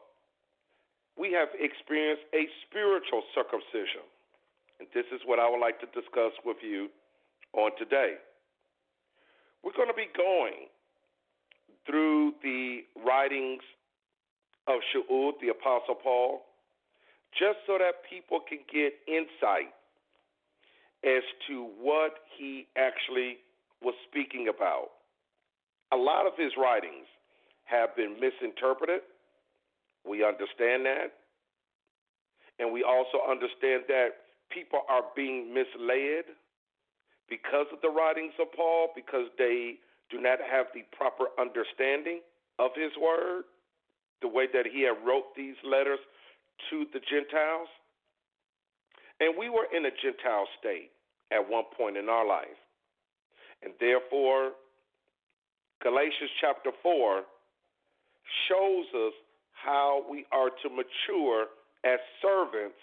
we 1.21 1.33
have 1.37 1.53
experienced 1.61 2.25
a 2.33 2.49
spiritual 2.65 3.21
circumcision. 3.37 4.09
And 4.81 4.89
this 4.97 5.05
is 5.13 5.21
what 5.29 5.39
I 5.39 5.45
would 5.45 5.61
like 5.61 5.77
to 5.85 5.89
discuss 5.93 6.33
with 6.45 6.57
you 6.65 6.89
on 7.53 7.77
today. 7.77 8.17
We're 9.63 9.77
going 9.77 9.93
to 9.93 9.95
be 9.95 10.09
going 10.17 10.73
through 11.85 12.33
the 12.43 12.89
writings 13.05 13.61
of 14.67 14.81
Shaul, 14.89 15.33
the 15.45 15.53
Apostle 15.53 16.01
Paul, 16.01 16.49
just 17.37 17.61
so 17.67 17.77
that 17.77 18.01
people 18.09 18.41
can 18.41 18.65
get 18.73 18.97
insight 19.05 19.77
as 21.05 21.23
to 21.49 21.69
what 21.81 22.13
he 22.37 22.67
actually 22.77 23.39
was 23.83 23.95
speaking 24.09 24.49
about. 24.55 24.91
A 25.93 25.97
lot 25.97 26.27
of 26.27 26.33
his 26.37 26.53
writings 26.57 27.07
have 27.65 27.97
been 27.97 28.17
misinterpreted 28.21 29.01
we 30.07 30.25
understand 30.25 30.87
that. 30.87 31.13
And 32.59 32.73
we 32.73 32.85
also 32.85 33.25
understand 33.29 33.85
that 33.89 34.29
people 34.51 34.81
are 34.89 35.05
being 35.17 35.53
misled 35.53 36.37
because 37.29 37.67
of 37.73 37.81
the 37.81 37.89
writings 37.89 38.35
of 38.41 38.53
Paul, 38.53 38.89
because 38.95 39.31
they 39.39 39.79
do 40.11 40.21
not 40.21 40.39
have 40.41 40.67
the 40.75 40.83
proper 40.97 41.31
understanding 41.39 42.21
of 42.59 42.71
his 42.75 42.91
word, 43.01 43.45
the 44.21 44.29
way 44.29 44.47
that 44.53 44.67
he 44.67 44.83
had 44.83 44.99
wrote 45.07 45.33
these 45.37 45.57
letters 45.65 46.01
to 46.69 46.85
the 46.93 47.01
Gentiles. 47.01 47.69
And 49.21 49.37
we 49.39 49.49
were 49.49 49.67
in 49.75 49.85
a 49.85 49.91
Gentile 50.03 50.49
state 50.59 50.91
at 51.31 51.49
one 51.49 51.65
point 51.77 51.97
in 51.97 52.09
our 52.09 52.27
life. 52.27 52.59
And 53.63 53.73
therefore, 53.79 54.53
Galatians 55.83 56.31
chapter 56.41 56.71
4 56.83 57.23
shows 58.49 58.87
us 58.95 59.13
how 59.53 60.05
we 60.11 60.25
are 60.33 60.49
to 60.49 60.69
mature 60.69 61.47
as 61.85 62.01
servants 62.23 62.81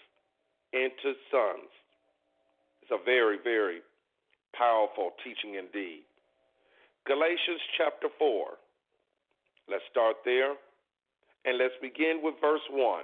into 0.74 1.18
sons. 1.32 1.70
It's 2.82 2.92
a 2.92 3.04
very, 3.04 3.38
very 3.44 3.82
powerful 4.56 5.12
teaching 5.24 5.56
indeed. 5.56 6.04
Galatians 7.06 7.62
chapter 7.78 8.08
4. 8.20 8.48
Let's 9.70 9.84
start 9.90 10.18
there. 10.24 10.54
And 11.46 11.58
let's 11.58 11.76
begin 11.82 12.20
with 12.22 12.36
verse 12.42 12.62
1. 12.70 13.04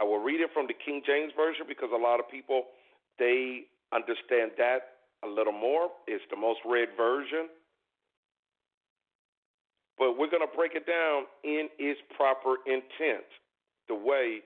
I 0.00 0.04
will 0.04 0.18
read 0.18 0.40
it 0.40 0.50
from 0.54 0.66
the 0.66 0.74
King 0.74 1.02
James 1.04 1.32
Version 1.36 1.66
because 1.68 1.90
a 1.92 2.00
lot 2.00 2.18
of 2.18 2.30
people 2.30 2.64
they 3.18 3.68
understand 3.92 4.52
that 4.56 5.04
a 5.22 5.28
little 5.28 5.52
more. 5.52 5.90
It's 6.08 6.24
the 6.30 6.36
most 6.36 6.60
read 6.64 6.88
version. 6.96 7.52
But 9.98 10.16
we're 10.16 10.32
going 10.32 10.46
to 10.46 10.56
break 10.56 10.72
it 10.74 10.86
down 10.88 11.28
in 11.44 11.68
its 11.78 12.00
proper 12.16 12.56
intent, 12.64 13.28
the 13.86 13.94
way 13.94 14.40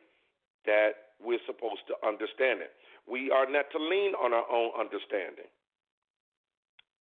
that 0.66 1.14
we're 1.22 1.42
supposed 1.46 1.86
to 1.86 1.94
understand 2.02 2.58
it. 2.58 2.74
We 3.06 3.30
are 3.30 3.46
not 3.46 3.70
to 3.70 3.78
lean 3.78 4.18
on 4.18 4.34
our 4.34 4.48
own 4.50 4.74
understanding 4.74 5.46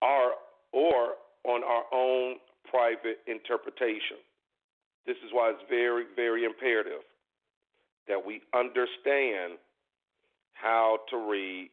our, 0.02 0.36
or 0.72 1.16
on 1.48 1.64
our 1.64 1.84
own 1.92 2.36
private 2.70 3.24
interpretation. 3.26 4.20
This 5.06 5.16
is 5.24 5.32
why 5.32 5.50
it's 5.50 5.64
very, 5.68 6.04
very 6.14 6.44
imperative 6.44 7.02
that 8.08 8.24
we 8.24 8.42
understand 8.54 9.58
how 10.52 10.98
to 11.10 11.16
read 11.16 11.70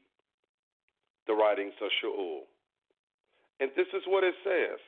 the 1.28 1.34
writings 1.34 1.74
of 1.82 1.90
Shaul. 2.04 2.42
And 3.60 3.70
this 3.76 3.88
is 3.94 4.02
what 4.08 4.24
it 4.24 4.34
says 4.44 4.80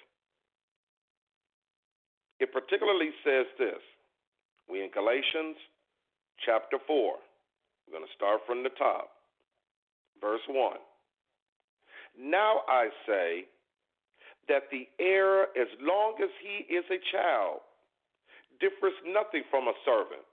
it 2.44 2.52
particularly 2.52 3.12
says 3.24 3.48
this. 3.58 3.80
We 4.70 4.84
in 4.84 4.90
Galatians 4.92 5.56
chapter 6.46 6.78
4. 6.86 7.16
We're 7.88 7.98
going 7.98 8.04
to 8.04 8.16
start 8.16 8.42
from 8.46 8.64
the 8.64 8.74
top. 8.76 9.12
Verse 10.20 10.44
1. 10.48 10.76
Now 12.20 12.68
I 12.68 12.90
say 13.08 13.46
that 14.50 14.64
the 14.72 14.88
heir, 15.00 15.44
as 15.56 15.72
long 15.80 16.16
as 16.22 16.30
he 16.44 16.68
is 16.68 16.84
a 16.92 17.00
child, 17.16 17.64
differs 18.60 18.94
nothing 19.08 19.44
from 19.50 19.68
a 19.68 19.76
servant, 19.86 20.28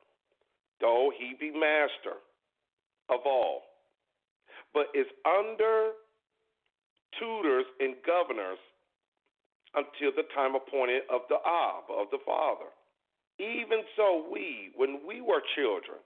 though 0.80 1.12
he 1.16 1.34
be 1.38 1.50
master 1.52 2.18
of 3.08 3.20
all. 3.26 3.62
but 4.75 4.87
is 4.94 5.06
under 5.26 5.92
tutors 7.18 7.66
and 7.80 7.94
governors 8.06 8.58
until 9.75 10.12
the 10.14 10.26
time 10.34 10.54
appointed 10.54 11.02
of 11.12 11.22
the 11.28 11.38
Ab, 11.42 11.84
of 11.90 12.06
the 12.10 12.18
Father. 12.26 12.70
Even 13.38 13.82
so, 13.96 14.26
we, 14.30 14.70
when 14.76 15.00
we 15.06 15.20
were 15.20 15.42
children, 15.56 15.99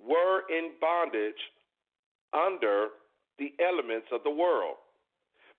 were 0.00 0.42
in 0.48 0.72
bondage 0.80 1.38
under 2.32 2.88
the 3.38 3.52
elements 3.60 4.08
of 4.12 4.22
the 4.24 4.30
world. 4.30 4.76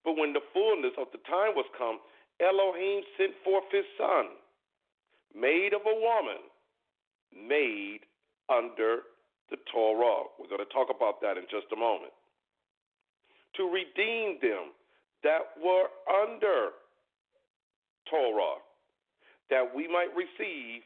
But 0.03 0.17
when 0.17 0.33
the 0.33 0.41
fullness 0.53 0.93
of 0.97 1.07
the 1.13 1.21
time 1.29 1.53
was 1.55 1.67
come, 1.77 1.99
Elohim 2.41 3.03
sent 3.17 3.33
forth 3.43 3.65
his 3.71 3.85
son, 3.97 4.33
made 5.35 5.73
of 5.73 5.81
a 5.85 5.93
woman, 5.99 6.41
made 7.35 7.99
under 8.49 9.07
the 9.49 9.57
Torah. 9.71 10.27
We're 10.39 10.47
going 10.47 10.65
to 10.65 10.73
talk 10.73 10.87
about 10.93 11.21
that 11.21 11.37
in 11.37 11.43
just 11.51 11.67
a 11.73 11.79
moment. 11.79 12.13
To 13.57 13.63
redeem 13.67 14.39
them 14.41 14.71
that 15.23 15.51
were 15.59 15.91
under 16.07 16.71
Torah, 18.09 18.59
that 19.49 19.63
we 19.75 19.87
might 19.87 20.09
receive 20.15 20.83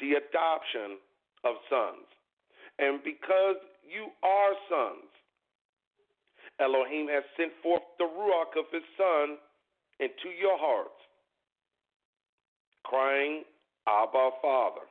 the 0.00 0.18
adoption 0.18 0.98
of 1.44 1.56
sons. 1.68 2.06
And 2.78 3.02
because 3.04 3.58
you 3.82 4.08
are 4.22 4.54
sons, 4.70 5.10
Elohim 6.60 7.08
has 7.08 7.24
sent 7.36 7.52
forth 7.62 7.82
the 7.98 8.04
Ruach 8.04 8.58
of 8.58 8.66
his 8.72 8.86
Son 8.96 9.36
into 9.98 10.30
your 10.38 10.56
hearts, 10.58 10.98
crying, 12.84 13.42
Abba, 13.86 14.30
Father. 14.40 14.86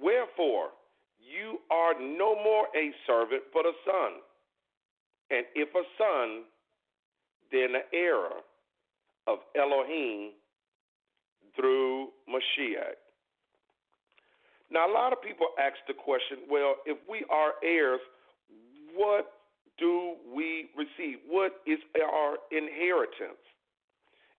Wherefore, 0.00 0.68
you 1.18 1.58
are 1.70 1.94
no 2.00 2.34
more 2.34 2.66
a 2.76 2.92
servant, 3.06 3.42
but 3.52 3.66
a 3.66 3.72
son. 3.84 4.20
And 5.30 5.46
if 5.54 5.68
a 5.74 5.82
son, 5.96 6.44
then 7.50 7.74
an 7.74 7.82
heir 7.92 8.26
of 9.26 9.38
Elohim 9.56 10.32
through 11.56 12.08
Mashiach. 12.28 12.96
Now, 14.70 14.90
a 14.90 14.92
lot 14.92 15.12
of 15.12 15.20
people 15.22 15.48
ask 15.58 15.76
the 15.86 15.94
question 15.94 16.38
well, 16.50 16.76
if 16.86 16.96
we 17.08 17.24
are 17.30 17.52
heirs, 17.62 18.00
what 18.94 19.32
do 19.78 20.14
we 20.34 20.70
receive? 20.76 21.18
What 21.28 21.52
is 21.66 21.78
our 22.02 22.36
inheritance 22.50 23.40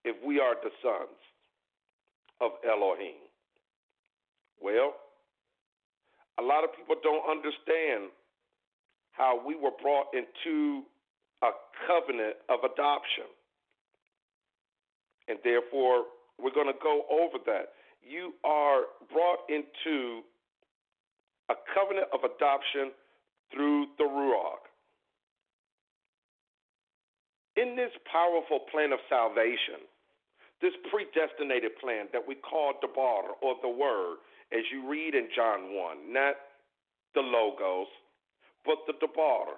if 0.04 0.16
we 0.26 0.40
are 0.40 0.56
the 0.64 0.72
sons 0.82 1.18
of 2.42 2.52
Elohim? 2.68 3.22
Well, 4.62 4.96
a 6.40 6.44
lot 6.44 6.64
of 6.64 6.74
people 6.76 6.96
don't 7.04 7.24
understand 7.30 8.10
how 9.12 9.40
we 9.46 9.56
were 9.56 9.74
brought 9.82 10.08
into 10.14 10.84
a 11.44 11.52
covenant 11.86 12.36
of 12.50 12.60
adoption. 12.66 13.30
And 15.28 15.38
therefore, 15.44 16.06
we're 16.42 16.54
going 16.54 16.68
to 16.68 16.80
go 16.82 17.06
over 17.12 17.38
that. 17.46 17.78
You 18.02 18.34
are 18.44 18.90
brought 19.12 19.46
into 19.48 20.22
a 21.50 21.56
covenant 21.76 22.08
of 22.14 22.24
adoption 22.24 22.92
through 23.54 23.88
the 23.98 24.04
Ruach. 24.04 24.66
In 27.56 27.76
this 27.76 27.92
powerful 28.12 28.66
plan 28.72 28.92
of 28.92 29.00
salvation, 29.08 29.86
this 30.62 30.74
predestinated 30.90 31.78
plan 31.78 32.08
that 32.14 32.24
we 32.26 32.36
call 32.36 32.74
the 32.82 32.88
bar 32.88 33.38
or 33.42 33.56
the 33.62 33.70
word, 33.70 34.18
as 34.54 34.64
you 34.72 34.88
read 34.88 35.16
in 35.16 35.28
John 35.36 35.74
1, 35.74 36.14
not 36.14 36.36
the 37.16 37.22
logos, 37.22 37.88
but 38.66 38.78
the 38.88 38.94
debar. 39.02 39.58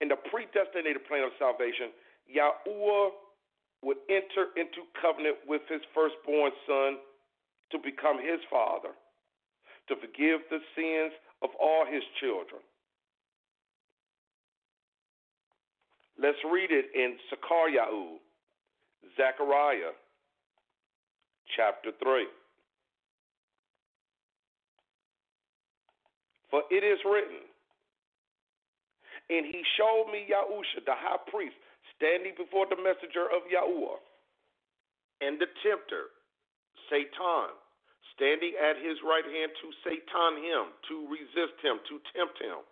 In 0.00 0.08
the 0.08 0.16
predestinated 0.16 1.06
plan 1.06 1.24
of 1.24 1.30
salvation, 1.38 1.94
Yahuwah 2.26 3.10
would 3.82 3.98
enter 4.10 4.52
into 4.56 4.84
covenant 5.00 5.36
with 5.46 5.62
his 5.68 5.80
firstborn 5.94 6.52
son 6.66 6.98
to 7.72 7.78
become 7.78 8.18
his 8.18 8.40
father, 8.50 8.92
to 9.88 9.94
forgive 9.96 10.40
the 10.50 10.58
sins 10.74 11.12
of 11.42 11.50
all 11.60 11.86
his 11.86 12.02
children. 12.20 12.60
Let's 16.20 16.38
read 16.44 16.70
it 16.70 16.86
in 16.94 17.16
Sakar 17.32 17.70
Zechariah 19.16 19.96
chapter 21.56 21.90
3. 22.02 22.26
For 26.50 26.66
it 26.70 26.82
is 26.82 26.98
written, 27.06 27.46
and 29.30 29.46
he 29.46 29.62
showed 29.78 30.10
me 30.10 30.26
Yahusha, 30.26 30.82
the 30.84 30.98
high 30.98 31.22
priest, 31.30 31.54
standing 31.94 32.34
before 32.34 32.66
the 32.66 32.74
messenger 32.74 33.30
of 33.30 33.46
Yahuwah, 33.46 34.02
and 35.22 35.38
the 35.38 35.46
tempter, 35.62 36.10
Satan, 36.90 37.54
standing 38.18 38.58
at 38.58 38.74
his 38.82 38.98
right 39.06 39.22
hand 39.22 39.54
to 39.62 39.68
Satan 39.86 40.42
him, 40.42 40.74
to 40.90 41.06
resist 41.06 41.54
him, 41.62 41.78
to 41.86 42.02
tempt 42.10 42.42
him. 42.42 42.66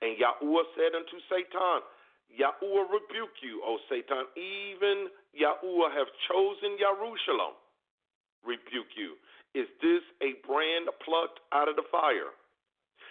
And 0.00 0.16
Yahuwah 0.16 0.64
said 0.72 0.96
unto 0.96 1.20
Satan, 1.28 1.84
Yahuwah 2.32 2.88
rebuke 2.88 3.36
you, 3.44 3.60
O 3.60 3.76
Satan, 3.92 4.24
even 4.38 5.12
Yahuwah 5.36 5.92
have 5.92 6.08
chosen 6.32 6.80
Jerusalem, 6.80 7.60
rebuke 8.40 8.96
you. 8.96 9.20
Is 9.52 9.68
this 9.82 10.02
a 10.22 10.38
brand 10.46 10.88
plucked 11.04 11.44
out 11.52 11.68
of 11.68 11.76
the 11.76 11.84
fire? 11.90 12.32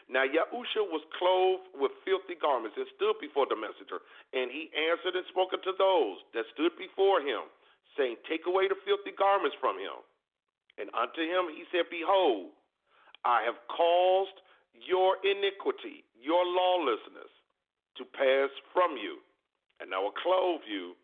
Now 0.10 0.26
Yahusha 0.26 0.82
was 0.90 1.06
clothed 1.22 1.70
with 1.78 1.94
filthy 2.02 2.34
garments 2.34 2.74
and 2.74 2.90
stood 2.98 3.22
before 3.22 3.46
the 3.46 3.54
messenger, 3.54 4.02
and 4.34 4.50
he 4.50 4.74
answered 4.74 5.14
and 5.14 5.26
spoke 5.30 5.54
unto 5.54 5.70
those 5.78 6.18
that 6.34 6.50
stood 6.58 6.74
before 6.82 7.22
him, 7.22 7.46
saying, 7.94 8.18
Take 8.26 8.50
away 8.50 8.66
the 8.66 8.78
filthy 8.82 9.14
garments 9.14 9.54
from 9.62 9.78
him. 9.78 10.02
And 10.82 10.90
unto 10.98 11.22
him 11.22 11.54
he 11.54 11.62
said, 11.70 11.94
Behold, 11.94 12.58
I 13.22 13.46
have 13.46 13.62
caused 13.70 14.34
your 14.74 15.22
iniquity, 15.22 16.02
your 16.18 16.42
lawlessness, 16.42 17.30
to 18.02 18.04
pass 18.04 18.50
from 18.74 18.98
you, 18.98 19.22
and 19.78 19.94
I 19.94 20.02
will 20.02 20.16
clothe 20.18 20.66
you 20.66 20.98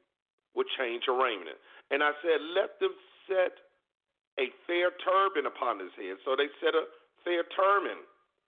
with 0.57 0.65
change 0.81 1.05
of 1.05 1.21
raiment. 1.21 1.61
And 1.93 2.01
I 2.01 2.17
said, 2.25 2.41
Let 2.57 2.81
them 2.81 2.97
set 3.29 3.53
a 4.41 4.49
fair 4.65 4.89
turban 4.97 5.45
upon 5.45 5.77
his 5.77 5.93
head. 5.93 6.17
So 6.25 6.33
they 6.33 6.49
set 6.57 6.73
a 6.73 6.89
fair 7.21 7.45
turban 7.53 8.01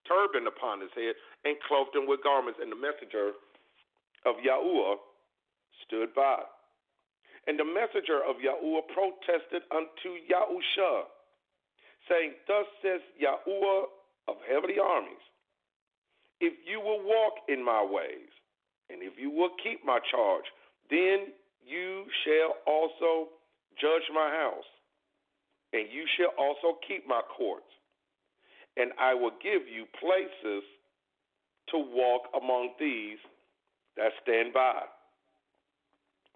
turban 0.07 0.47
upon 0.47 0.81
his 0.81 0.91
head 0.95 1.13
and 1.45 1.55
clothed 1.67 1.95
him 1.95 2.07
with 2.07 2.23
garments. 2.23 2.59
And 2.61 2.71
the 2.71 2.79
messenger 2.79 3.37
of 4.25 4.35
Yahuwah 4.41 4.97
stood 5.85 6.15
by. 6.15 6.41
And 7.47 7.59
the 7.59 7.67
messenger 7.67 8.19
of 8.27 8.43
Yahuwah 8.43 8.87
protested 8.91 9.63
unto 9.71 10.19
Yahusha, 10.27 11.07
saying, 12.09 12.33
Thus 12.47 12.67
says 12.81 12.99
Yahuwah 13.15 13.87
of 14.27 14.35
heavenly 14.43 14.79
armies, 14.79 15.23
if 16.39 16.53
you 16.67 16.79
will 16.79 17.03
walk 17.03 17.47
in 17.47 17.63
my 17.63 17.81
ways, 17.83 18.29
and 18.89 19.01
if 19.01 19.13
you 19.17 19.31
will 19.31 19.51
keep 19.63 19.85
my 19.85 19.99
charge, 20.11 20.43
then 20.89 21.31
you 21.65 22.05
shall 22.23 22.55
also 22.67 23.31
judge 23.79 24.05
my 24.13 24.29
house, 24.29 24.67
and 25.73 25.87
you 25.91 26.03
shall 26.17 26.31
also 26.37 26.77
keep 26.87 27.07
my 27.07 27.21
courts 27.35 27.76
and 28.79 28.91
I 28.99 29.13
will 29.13 29.31
give 29.41 29.63
you 29.67 29.85
places 29.99 30.63
to 31.69 31.77
walk 31.77 32.23
among 32.39 32.71
these 32.79 33.17
that 33.97 34.11
stand 34.23 34.53
by. 34.53 34.81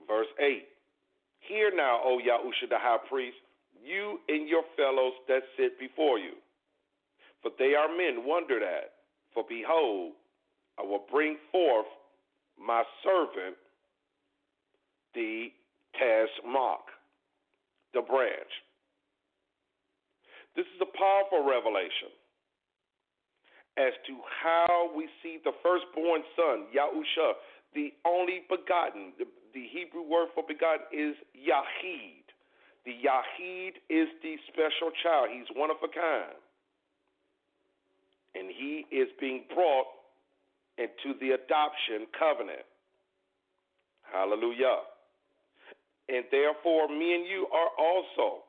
Verse 0.07 0.27
8 0.39 0.63
Hear 1.47 1.71
now, 1.75 1.99
O 2.03 2.19
Yahusha 2.19 2.69
the 2.69 2.77
high 2.77 2.97
priest, 3.09 3.37
you 3.83 4.19
and 4.27 4.47
your 4.47 4.63
fellows 4.75 5.13
that 5.27 5.41
sit 5.57 5.79
before 5.79 6.19
you. 6.19 6.33
For 7.41 7.51
they 7.57 7.73
are 7.75 7.87
men 7.89 8.25
wondered 8.25 8.61
at. 8.61 8.93
For 9.33 9.43
behold, 9.47 10.13
I 10.77 10.83
will 10.83 11.03
bring 11.11 11.37
forth 11.51 11.87
my 12.59 12.83
servant, 13.03 13.55
the 15.15 15.47
Tsemach, 15.95 16.85
the 17.93 18.01
branch. 18.01 18.51
This 20.55 20.65
is 20.75 20.81
a 20.81 20.97
powerful 20.97 21.47
revelation 21.47 22.11
as 23.77 23.93
to 24.07 24.19
how 24.43 24.91
we 24.95 25.07
see 25.23 25.39
the 25.43 25.51
firstborn 25.63 26.21
son, 26.35 26.67
Yahusha, 26.75 27.39
the 27.73 27.93
only 28.05 28.43
begotten. 28.49 29.13
The, 29.17 29.25
the 29.53 29.65
Hebrew 29.71 30.03
word 30.03 30.27
for 30.35 30.43
begotten 30.47 30.87
is 30.91 31.15
Yahid. 31.35 32.27
The 32.83 32.91
Yahid 32.91 33.79
is 33.89 34.09
the 34.23 34.35
special 34.51 34.91
child. 35.03 35.29
He's 35.31 35.47
one 35.55 35.71
of 35.71 35.77
a 35.83 35.87
kind. 35.87 36.35
And 38.35 38.49
he 38.51 38.85
is 38.91 39.07
being 39.19 39.43
brought 39.53 39.87
into 40.77 41.17
the 41.19 41.31
adoption 41.31 42.07
covenant. 42.17 42.65
Hallelujah. 44.11 44.83
And 46.09 46.25
therefore, 46.31 46.89
me 46.89 47.15
and 47.15 47.25
you 47.25 47.47
are 47.53 47.71
also 47.79 48.43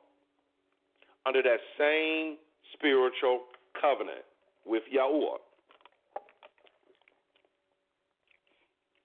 under 1.25 1.41
that 1.43 1.59
same 1.77 2.37
spiritual 2.75 3.43
covenant 3.79 4.25
with 4.65 4.83
Yahuwah. 4.93 5.37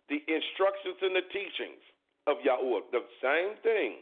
the 0.08 0.24
instructions 0.24 0.96
and 1.04 1.14
the 1.14 1.26
teachings 1.28 1.84
of 2.26 2.40
Yahuwah, 2.40 2.80
the 2.92 3.04
same 3.20 3.56
thing 3.62 4.00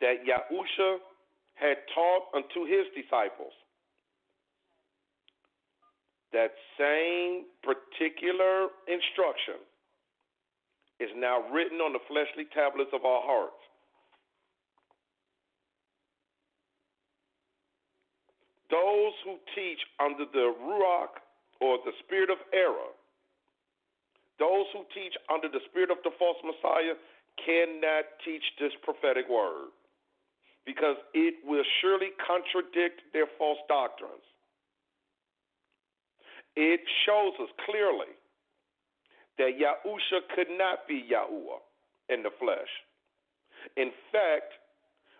that 0.00 0.24
Yahusha 0.24 0.96
had 1.54 1.76
taught 1.94 2.24
unto 2.34 2.64
his 2.64 2.84
disciples. 2.96 3.52
That 6.32 6.52
same 6.76 7.48
particular 7.64 8.68
instruction 8.88 9.60
is 11.00 11.08
now 11.16 11.44
written 11.52 11.80
on 11.80 11.92
the 11.92 12.04
fleshly 12.08 12.48
tablets 12.52 12.90
of 12.92 13.04
our 13.04 13.22
hearts. 13.24 13.55
Those 18.76 19.16
who 19.24 19.40
teach 19.56 19.80
under 19.96 20.28
the 20.28 20.52
Ruach 20.52 21.16
or 21.64 21.78
the 21.88 21.96
spirit 22.04 22.28
of 22.28 22.36
error, 22.52 22.92
those 24.38 24.68
who 24.76 24.84
teach 24.92 25.16
under 25.32 25.48
the 25.48 25.64
spirit 25.70 25.88
of 25.88 25.96
the 26.04 26.12
false 26.18 26.36
Messiah 26.44 26.92
cannot 27.40 28.04
teach 28.20 28.44
this 28.60 28.72
prophetic 28.84 29.32
word 29.32 29.72
because 30.66 30.96
it 31.14 31.40
will 31.40 31.64
surely 31.80 32.12
contradict 32.20 33.00
their 33.14 33.24
false 33.38 33.58
doctrines. 33.66 34.28
It 36.54 36.80
shows 37.06 37.32
us 37.40 37.48
clearly 37.64 38.12
that 39.38 39.56
Yahusha 39.56 40.20
could 40.34 40.52
not 40.52 40.84
be 40.86 41.00
Yahuwah 41.08 41.64
in 42.12 42.22
the 42.22 42.30
flesh. 42.38 42.68
In 43.76 43.88
fact, 44.12 44.52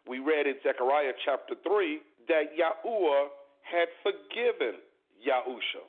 we 0.07 0.19
read 0.19 0.47
in 0.47 0.57
Zechariah 0.62 1.16
chapter 1.25 1.55
3 1.64 2.01
that 2.29 2.53
Yahuwah 2.53 3.29
had 3.66 3.90
forgiven 4.02 4.79
Yahusha. 5.18 5.83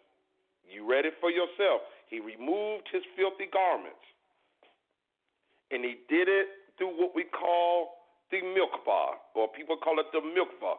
You 0.65 0.89
read 0.89 1.05
it 1.05 1.13
for 1.21 1.29
yourself. 1.29 1.85
He 2.09 2.19
removed 2.19 2.89
his 2.91 3.03
filthy 3.15 3.47
garments. 3.53 4.01
And 5.71 5.83
he 5.85 6.01
did 6.09 6.27
it 6.27 6.47
through 6.77 6.97
what 6.97 7.13
we 7.13 7.23
call 7.23 8.01
the 8.31 8.41
milkbar, 8.41 9.21
or 9.35 9.47
people 9.47 9.77
call 9.77 9.99
it 9.99 10.07
the 10.11 10.19
mikvah, 10.19 10.75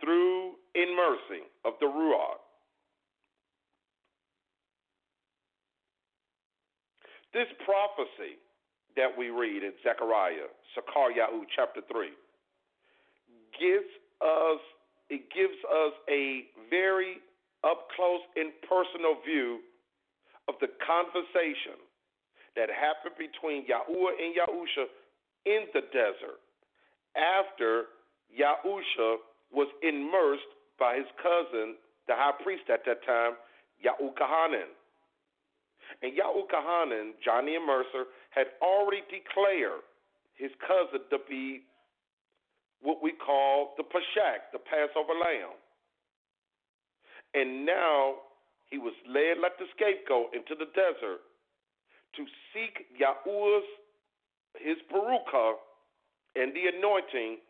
through 0.00 0.52
immersing 0.74 1.48
of 1.64 1.74
the 1.80 1.86
Ruach. 1.86 2.40
This 7.32 7.48
prophecy 7.64 8.40
that 8.96 9.12
we 9.12 9.28
read 9.28 9.62
in 9.62 9.72
Zechariah, 9.84 10.48
Yahu, 10.76 11.44
chapter 11.54 11.80
3, 11.90 12.08
gives 13.58 13.92
us 14.20 14.60
it 15.10 15.30
gives 15.34 15.58
us 15.64 15.94
a 16.10 16.46
very 16.70 17.18
up 17.64 17.88
close 17.94 18.22
and 18.36 18.52
personal 18.68 19.18
view 19.24 19.60
of 20.48 20.54
the 20.60 20.68
conversation 20.82 21.78
that 22.54 22.68
happened 22.70 23.14
between 23.18 23.66
Yahuwah 23.66 24.14
and 24.18 24.34
Yahusha 24.34 24.86
in 25.44 25.66
the 25.74 25.82
desert 25.92 26.40
after 27.16 27.92
Yahusha 28.32 29.16
was 29.52 29.68
immersed 29.82 30.50
by 30.78 30.96
his 30.96 31.08
cousin, 31.22 31.76
the 32.08 32.14
high 32.14 32.36
priest 32.42 32.64
at 32.72 32.84
that 32.86 33.04
time, 33.06 33.34
Yahukahanan. 33.80 34.68
And 36.02 36.12
Yahukahanan, 36.12 37.12
Johnny 37.24 37.56
Immerser, 37.56 38.10
had 38.30 38.46
already 38.60 39.02
declared 39.08 39.86
his 40.34 40.50
cousin 40.60 41.00
to 41.10 41.18
be 41.28 41.62
what 42.86 43.02
we 43.02 43.10
call 43.10 43.74
the 43.76 43.82
Pashak, 43.82 44.54
the 44.54 44.62
Passover 44.62 45.18
lamb. 45.18 45.58
And 47.34 47.66
now 47.66 48.22
he 48.70 48.78
was 48.78 48.94
led 49.10 49.42
like 49.42 49.58
the 49.58 49.66
scapegoat 49.74 50.30
into 50.30 50.54
the 50.54 50.70
desert 50.70 51.26
to 52.14 52.22
seek 52.54 52.86
Yahuwah's, 52.94 53.66
his 54.62 54.78
Baruchah, 54.86 55.58
and 56.38 56.54
the 56.54 56.70
anointing 56.70 57.42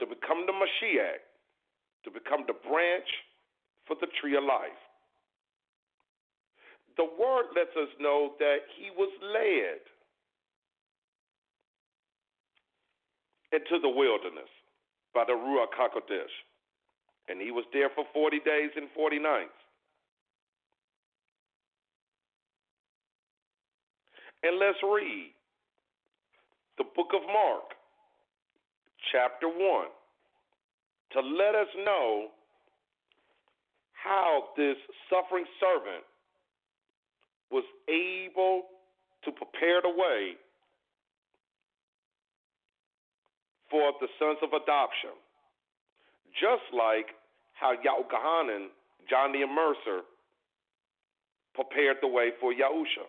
to 0.00 0.06
become 0.08 0.48
the 0.48 0.56
Mashiach, 0.56 1.20
to 2.04 2.10
become 2.10 2.48
the 2.48 2.56
branch 2.56 3.10
for 3.84 3.94
the 4.00 4.08
tree 4.18 4.36
of 4.36 4.44
life 4.44 4.80
the 6.98 7.06
word 7.06 7.46
lets 7.54 7.70
us 7.78 7.88
know 8.02 8.34
that 8.42 8.66
he 8.76 8.90
was 8.90 9.08
led 9.22 9.78
into 13.54 13.80
the 13.80 13.88
wilderness 13.88 14.50
by 15.18 15.24
the 15.24 15.32
Ruach 15.32 15.74
HaKodesh. 15.74 16.30
And 17.28 17.40
he 17.40 17.50
was 17.50 17.64
there 17.72 17.90
for 17.92 18.04
40 18.14 18.38
days 18.38 18.70
and 18.76 18.86
40 18.94 19.18
nights. 19.18 19.58
And 24.44 24.60
let's 24.60 24.78
read 24.80 25.32
the 26.78 26.84
book 26.94 27.08
of 27.12 27.22
Mark, 27.26 27.74
chapter 29.10 29.48
1, 29.48 29.58
to 31.14 31.20
let 31.20 31.56
us 31.56 31.66
know 31.84 32.28
how 33.94 34.44
this 34.56 34.76
suffering 35.10 35.46
servant 35.58 36.04
was 37.50 37.64
able 37.88 38.62
to 39.24 39.32
prepare 39.32 39.82
the 39.82 39.90
way 39.90 40.38
for 43.70 43.92
the 44.00 44.08
sons 44.18 44.38
of 44.42 44.50
adoption, 44.52 45.12
just 46.32 46.64
like 46.72 47.12
how 47.54 47.74
Yahukahanan, 47.74 48.68
John 49.08 49.32
the 49.32 49.44
Immerser, 49.44 50.02
prepared 51.54 51.96
the 52.00 52.08
way 52.08 52.30
for 52.40 52.52
Yahusha. 52.52 53.06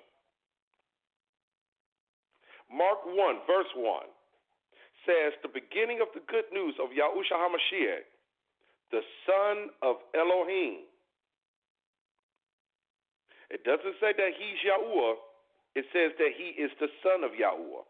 Mark 2.71 2.99
1, 3.05 3.15
verse 3.47 3.71
1 3.75 4.03
says, 5.05 5.33
The 5.41 5.49
beginning 5.49 6.01
of 6.01 6.09
the 6.13 6.21
good 6.27 6.45
news 6.53 6.75
of 6.81 6.89
Yahusha 6.89 7.33
HaMashiach, 7.33 8.05
the 8.91 9.01
son 9.25 9.69
of 9.81 9.97
Elohim, 10.13 10.89
it 13.49 13.63
doesn't 13.63 13.97
say 13.99 14.13
that 14.13 14.31
he's 14.37 14.61
Yahuwah. 14.61 15.15
It 15.75 15.85
says 15.93 16.13
that 16.17 16.33
he 16.37 16.53
is 16.61 16.71
the 16.79 16.89
son 17.01 17.23
of 17.23 17.31
Yahuwah. 17.31 17.85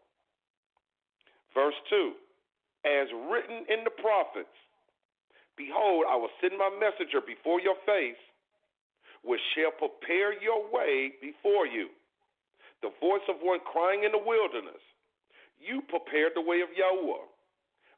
Verse 1.54 1.76
2 1.90 2.12
As 2.84 3.08
written 3.30 3.66
in 3.68 3.84
the 3.84 3.90
prophets, 3.90 4.54
Behold, 5.56 6.04
I 6.08 6.16
will 6.16 6.32
send 6.40 6.56
my 6.56 6.70
messenger 6.80 7.20
before 7.20 7.60
your 7.60 7.76
face, 7.84 8.20
which 9.22 9.40
shall 9.52 9.72
prepare 9.76 10.32
your 10.40 10.64
way 10.72 11.12
before 11.20 11.66
you. 11.66 11.88
The 12.80 12.88
voice 13.00 13.26
of 13.28 13.44
one 13.44 13.60
crying 13.60 14.04
in 14.04 14.12
the 14.12 14.24
wilderness, 14.24 14.80
You 15.60 15.82
prepared 15.82 16.32
the 16.34 16.40
way 16.40 16.62
of 16.64 16.72
Yahweh, 16.72 17.28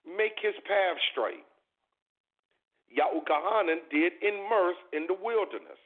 Make 0.03 0.35
his 0.43 0.59
path 0.67 0.99
straight. 1.15 1.47
Yahukahanan 2.91 3.87
did 3.91 4.13
immerse 4.21 4.77
in 4.93 5.07
the 5.07 5.15
wilderness 5.15 5.79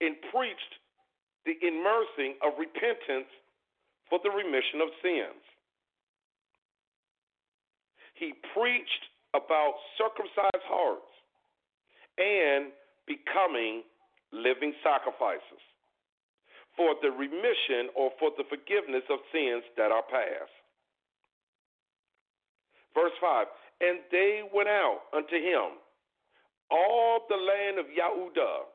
and 0.00 0.14
preached 0.30 0.74
the 1.44 1.58
immersing 1.60 2.38
of 2.42 2.54
repentance 2.58 3.28
for 4.08 4.20
the 4.22 4.30
remission 4.30 4.80
of 4.80 4.88
sins. 5.02 5.42
He 8.16 8.32
preached 8.56 9.04
about 9.34 9.76
circumcised 10.00 10.64
hearts 10.64 11.12
and 12.16 12.72
becoming 13.06 13.84
living 14.32 14.72
sacrifices 14.82 15.62
for 16.76 16.96
the 17.00 17.12
remission 17.12 17.92
or 17.96 18.12
for 18.18 18.32
the 18.36 18.44
forgiveness 18.48 19.04
of 19.08 19.20
sins 19.32 19.64
that 19.76 19.92
are 19.92 20.04
past. 20.08 20.52
Verse 22.96 23.16
5 23.20 23.46
And 23.80 24.00
they 24.10 24.40
went 24.52 24.68
out 24.68 25.12
unto 25.12 25.36
him, 25.36 25.80
all 26.70 27.24
the 27.28 27.36
land 27.36 27.78
of 27.78 27.86
Yahudah, 27.92 28.68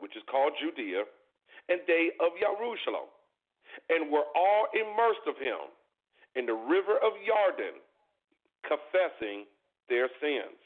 which 0.00 0.16
is 0.16 0.22
called 0.28 0.52
Judea, 0.60 1.04
and 1.68 1.80
they 1.86 2.12
of 2.20 2.32
Jerusalem, 2.40 3.08
and 3.88 4.10
were 4.10 4.26
all 4.34 4.66
immersed 4.72 5.24
of 5.28 5.36
him 5.36 5.68
in 6.34 6.44
the 6.44 6.56
river 6.56 6.96
of 7.00 7.12
Jordan, 7.24 7.80
confessing 8.66 9.46
their 9.88 10.08
sins. 10.20 10.58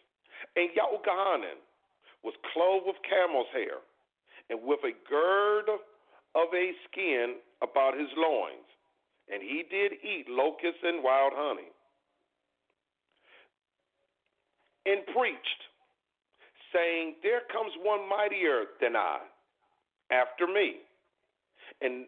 And 0.56 0.70
Yahukahanan 0.72 1.60
was 2.24 2.34
clothed 2.52 2.86
with 2.86 2.96
camel's 3.08 3.52
hair, 3.52 3.80
and 4.48 4.60
with 4.64 4.80
a 4.84 4.96
gird 5.08 5.68
of 6.34 6.48
a 6.54 6.72
skin 6.88 7.36
about 7.62 7.94
his 7.98 8.08
loins, 8.16 8.68
and 9.32 9.42
he 9.42 9.64
did 9.70 9.92
eat 10.02 10.26
locusts 10.28 10.82
and 10.82 11.04
wild 11.04 11.32
honey. 11.34 11.70
And 14.86 15.04
preached 15.14 15.60
saying, 16.72 17.16
There 17.22 17.42
comes 17.52 17.72
one 17.82 18.08
mightier 18.08 18.64
than 18.80 18.96
I 18.96 19.18
after 20.10 20.46
me, 20.46 20.80
and 21.80 22.06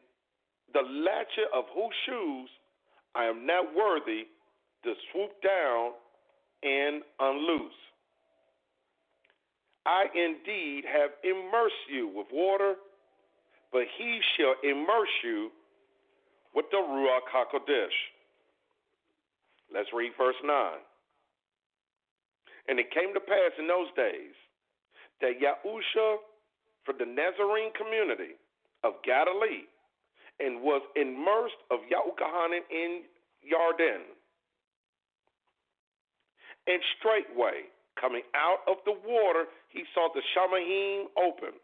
the 0.73 0.81
latchet 0.81 1.53
of 1.55 1.65
whose 1.75 1.95
shoes 2.07 2.49
I 3.15 3.25
am 3.25 3.47
not 3.47 3.75
worthy 3.77 4.27
to 4.85 4.95
swoop 5.11 5.31
down 5.43 5.93
and 6.63 7.03
unloose. 7.21 7.73
I 9.85 10.07
indeed 10.15 10.85
have 10.87 11.11
immersed 11.25 11.91
you 11.91 12.09
with 12.09 12.27
water, 12.33 12.75
but 13.73 13.83
he 13.99 14.21
shall 14.37 14.55
immerse 14.63 15.11
you 15.25 15.51
with 16.55 16.67
the 16.71 16.77
Ruach 16.77 17.27
HaKodesh. 17.35 17.97
Let's 19.75 19.89
read 19.93 20.13
verse 20.19 20.37
9. 20.45 20.73
And 22.69 22.79
it 22.79 22.91
came 22.93 23.13
to 23.15 23.21
pass 23.21 23.53
in 23.59 23.67
those 23.67 23.89
days 23.97 24.37
that 25.21 25.41
Yahusha 25.41 26.17
from 26.85 26.97
the 26.99 27.07
Nazarene 27.07 27.73
community 27.75 28.39
of 28.85 28.95
Galilee 29.05 29.67
and 30.39 30.63
was 30.63 30.83
immersed 30.95 31.59
of 31.71 31.81
Yahukahanan 31.91 32.63
in 32.71 33.03
Yarden. 33.43 34.03
And 36.67 36.81
straightway, 36.99 37.67
coming 38.01 38.23
out 38.35 38.63
of 38.71 38.77
the 38.85 38.93
water, 38.93 39.47
he 39.69 39.83
saw 39.95 40.09
the 40.15 40.23
Shamayim 40.35 41.11
open, 41.19 41.59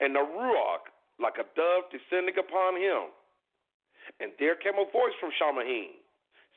and 0.00 0.14
the 0.14 0.20
Ruach, 0.20 0.86
like 1.18 1.34
a 1.38 1.46
dove, 1.56 1.90
descending 1.90 2.38
upon 2.38 2.76
him. 2.76 3.10
And 4.20 4.32
there 4.38 4.56
came 4.56 4.74
a 4.74 4.90
voice 4.90 5.14
from 5.20 5.30
Shamayim, 5.34 5.98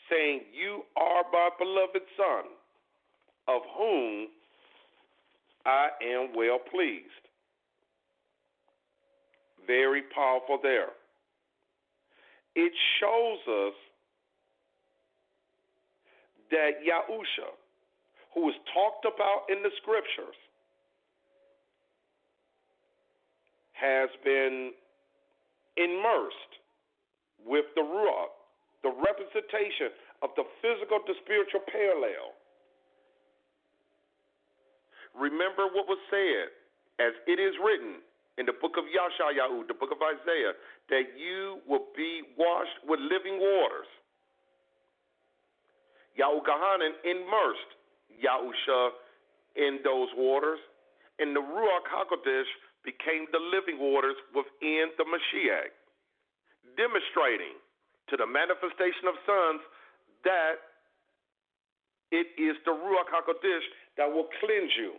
saying, 0.10 0.42
You 0.54 0.84
are 0.96 1.24
my 1.32 1.50
beloved 1.58 2.06
Son, 2.18 2.46
of 3.48 3.62
whom 3.78 4.28
I 5.66 5.90
am 6.04 6.34
well 6.36 6.60
pleased. 6.60 7.10
Very 9.66 10.04
powerful 10.14 10.60
there. 10.62 10.90
It 12.56 12.72
shows 13.00 13.40
us 13.50 13.74
that 16.56 16.80
Yahusha, 16.80 17.52
who 18.32 18.48
is 18.48 18.56
talked 18.72 19.04
about 19.04 19.52
in 19.52 19.60
the 19.60 19.72
scriptures, 19.84 20.40
has 23.76 24.08
been 24.24 24.72
immersed 25.76 26.54
with 27.44 27.68
the 27.76 27.84
Ruach, 27.84 28.32
the 28.88 28.96
representation 28.96 29.92
of 30.24 30.32
the 30.40 30.48
physical 30.64 31.04
to 31.04 31.14
spiritual 31.28 31.60
parallel. 31.68 32.40
Remember 35.12 35.68
what 35.68 35.92
was 35.92 36.00
said, 36.08 36.56
as 37.04 37.12
it 37.28 37.36
is 37.36 37.52
written 37.60 38.00
in 38.40 38.48
the 38.48 38.56
book 38.56 38.80
of 38.80 38.88
Yashayahu, 38.88 39.68
the 39.68 39.76
book 39.76 39.92
of 39.92 40.00
Isaiah, 40.00 40.56
that 40.88 41.20
you 41.20 41.60
will 41.68 41.92
be 41.96 42.24
washed 42.40 42.80
with 42.88 43.04
living 43.04 43.44
waters. 43.44 43.92
Yahukahanan 46.20 46.96
immersed 47.04 47.72
Yahusha 48.24 48.90
in 49.56 49.80
those 49.84 50.10
waters, 50.16 50.60
and 51.20 51.36
the 51.36 51.40
Ruach 51.40 51.88
HaKodesh 51.88 52.50
became 52.84 53.28
the 53.32 53.40
living 53.40 53.80
waters 53.80 54.16
within 54.34 54.92
the 54.98 55.04
Mashiach, 55.04 55.72
demonstrating 56.78 57.60
to 58.10 58.18
the 58.18 58.28
manifestation 58.28 59.08
of 59.08 59.16
sons 59.26 59.62
that 60.24 60.56
it 62.12 62.28
is 62.40 62.56
the 62.66 62.72
Ruach 62.72 63.10
HaKodesh 63.12 63.66
that 63.98 64.08
will 64.08 64.28
cleanse 64.40 64.72
you 64.78 64.94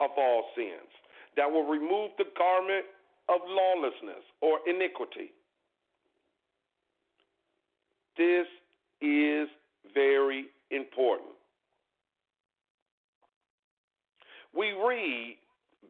of 0.00 0.10
all 0.16 0.44
sins, 0.54 0.88
that 1.36 1.50
will 1.50 1.66
remove 1.66 2.12
the 2.16 2.28
garment 2.36 2.86
of 3.28 3.40
lawlessness 3.46 4.24
or 4.40 4.60
iniquity. 4.66 5.32
This 8.16 8.46
is 9.00 9.48
very 9.94 10.46
important. 10.70 11.30
We 14.56 14.72
read 14.72 15.36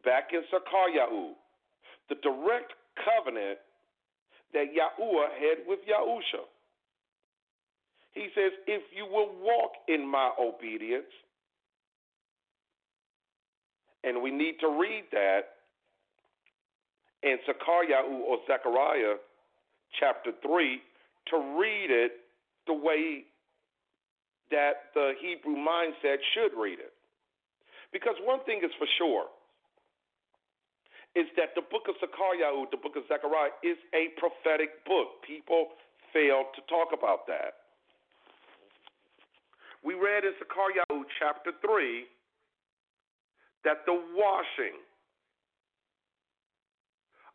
back 0.03 0.29
in 0.33 0.41
Sakaryahu 0.53 1.31
the 2.09 2.15
direct 2.23 2.73
covenant 3.05 3.59
that 4.53 4.65
Yahuwah 4.73 5.29
had 5.39 5.67
with 5.67 5.79
Yahusha. 5.87 6.43
He 8.13 8.27
says, 8.35 8.51
If 8.67 8.81
you 8.95 9.05
will 9.05 9.29
walk 9.41 9.71
in 9.87 10.07
my 10.07 10.31
obedience, 10.39 11.11
and 14.03 14.21
we 14.21 14.31
need 14.31 14.55
to 14.61 14.67
read 14.67 15.03
that 15.11 15.41
in 17.21 17.37
Zechariah 17.45 18.03
or 18.05 18.37
Zechariah 18.47 19.15
chapter 19.99 20.31
3 20.41 20.81
to 21.31 21.37
read 21.59 21.91
it 21.91 22.11
the 22.65 22.73
way 22.73 23.23
that 24.51 24.93
the 24.93 25.13
Hebrew 25.21 25.55
mindset 25.55 26.17
should 26.33 26.57
read 26.57 26.79
it. 26.79 26.93
Because 27.91 28.15
one 28.23 28.43
thing 28.45 28.61
is 28.63 28.71
for 28.77 28.87
sure 28.97 29.25
is 31.15 31.25
that 31.37 31.57
the 31.57 31.65
book 31.65 31.89
of 31.89 31.97
Zechariah, 31.97 32.53
the 32.69 32.77
book 32.77 32.93
of 32.95 33.03
Zechariah, 33.09 33.53
is 33.65 33.77
a 33.97 34.13
prophetic 34.21 34.85
book. 34.85 35.25
People 35.25 35.73
fail 36.13 36.49
to 36.53 36.61
talk 36.69 36.93
about 36.93 37.25
that. 37.25 37.65
We 39.83 39.95
read 39.95 40.23
in 40.23 40.33
Zechariah 40.37 41.01
chapter 41.17 41.51
3 41.65 42.05
that 43.63 43.85
the 43.85 43.97
washing 44.13 44.77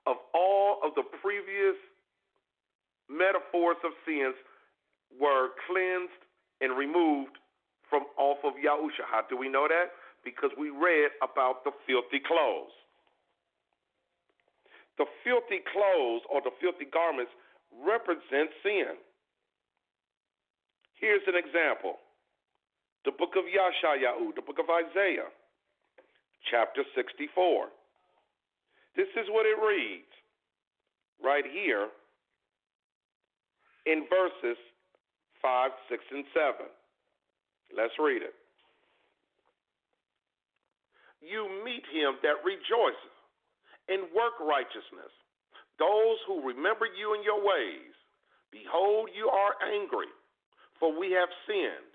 of 0.06 0.16
all 0.34 0.80
of 0.84 0.94
the 0.94 1.04
previous 1.22 1.76
metaphors 3.08 3.80
of 3.84 3.92
sins 4.04 4.36
were 5.18 5.56
cleansed 5.66 6.23
and 6.64 6.72
removed 6.76 7.36
from 7.90 8.08
off 8.16 8.40
of 8.42 8.56
Yahusha. 8.56 9.04
How 9.04 9.22
do 9.28 9.36
we 9.36 9.48
know 9.48 9.68
that? 9.68 9.92
Because 10.24 10.50
we 10.56 10.70
read 10.70 11.12
about 11.20 11.62
the 11.64 11.70
filthy 11.86 12.24
clothes. 12.24 12.72
The 14.96 15.04
filthy 15.20 15.60
clothes 15.68 16.24
or 16.32 16.40
the 16.40 16.54
filthy 16.60 16.88
garments 16.88 17.32
represent 17.84 18.48
sin. 18.64 18.96
Here's 20.96 21.26
an 21.28 21.36
example 21.36 22.00
the 23.04 23.12
book 23.12 23.36
of 23.36 23.44
Yashayahu, 23.44 24.34
the 24.34 24.40
book 24.40 24.56
of 24.56 24.72
Isaiah 24.72 25.28
chapter 26.50 26.82
64. 26.96 27.68
This 28.96 29.08
is 29.20 29.28
what 29.28 29.44
it 29.44 29.60
reads 29.60 30.08
right 31.22 31.44
here 31.44 31.88
in 33.84 34.06
verses 34.08 34.56
5, 35.44 35.70
6, 35.92 36.00
and 36.16 36.24
7. 36.32 36.64
Let's 37.76 37.92
read 38.00 38.24
it. 38.24 38.32
You 41.20 41.44
meet 41.60 41.84
him 41.92 42.16
that 42.24 42.40
rejoices 42.40 43.12
and 43.92 44.08
work 44.16 44.40
righteousness, 44.40 45.12
those 45.76 46.16
who 46.24 46.40
remember 46.40 46.88
you 46.88 47.12
in 47.12 47.20
your 47.20 47.44
ways. 47.44 47.92
Behold, 48.48 49.12
you 49.12 49.28
are 49.28 49.52
angry, 49.68 50.08
for 50.80 50.96
we 50.96 51.12
have 51.12 51.28
sinned, 51.44 51.92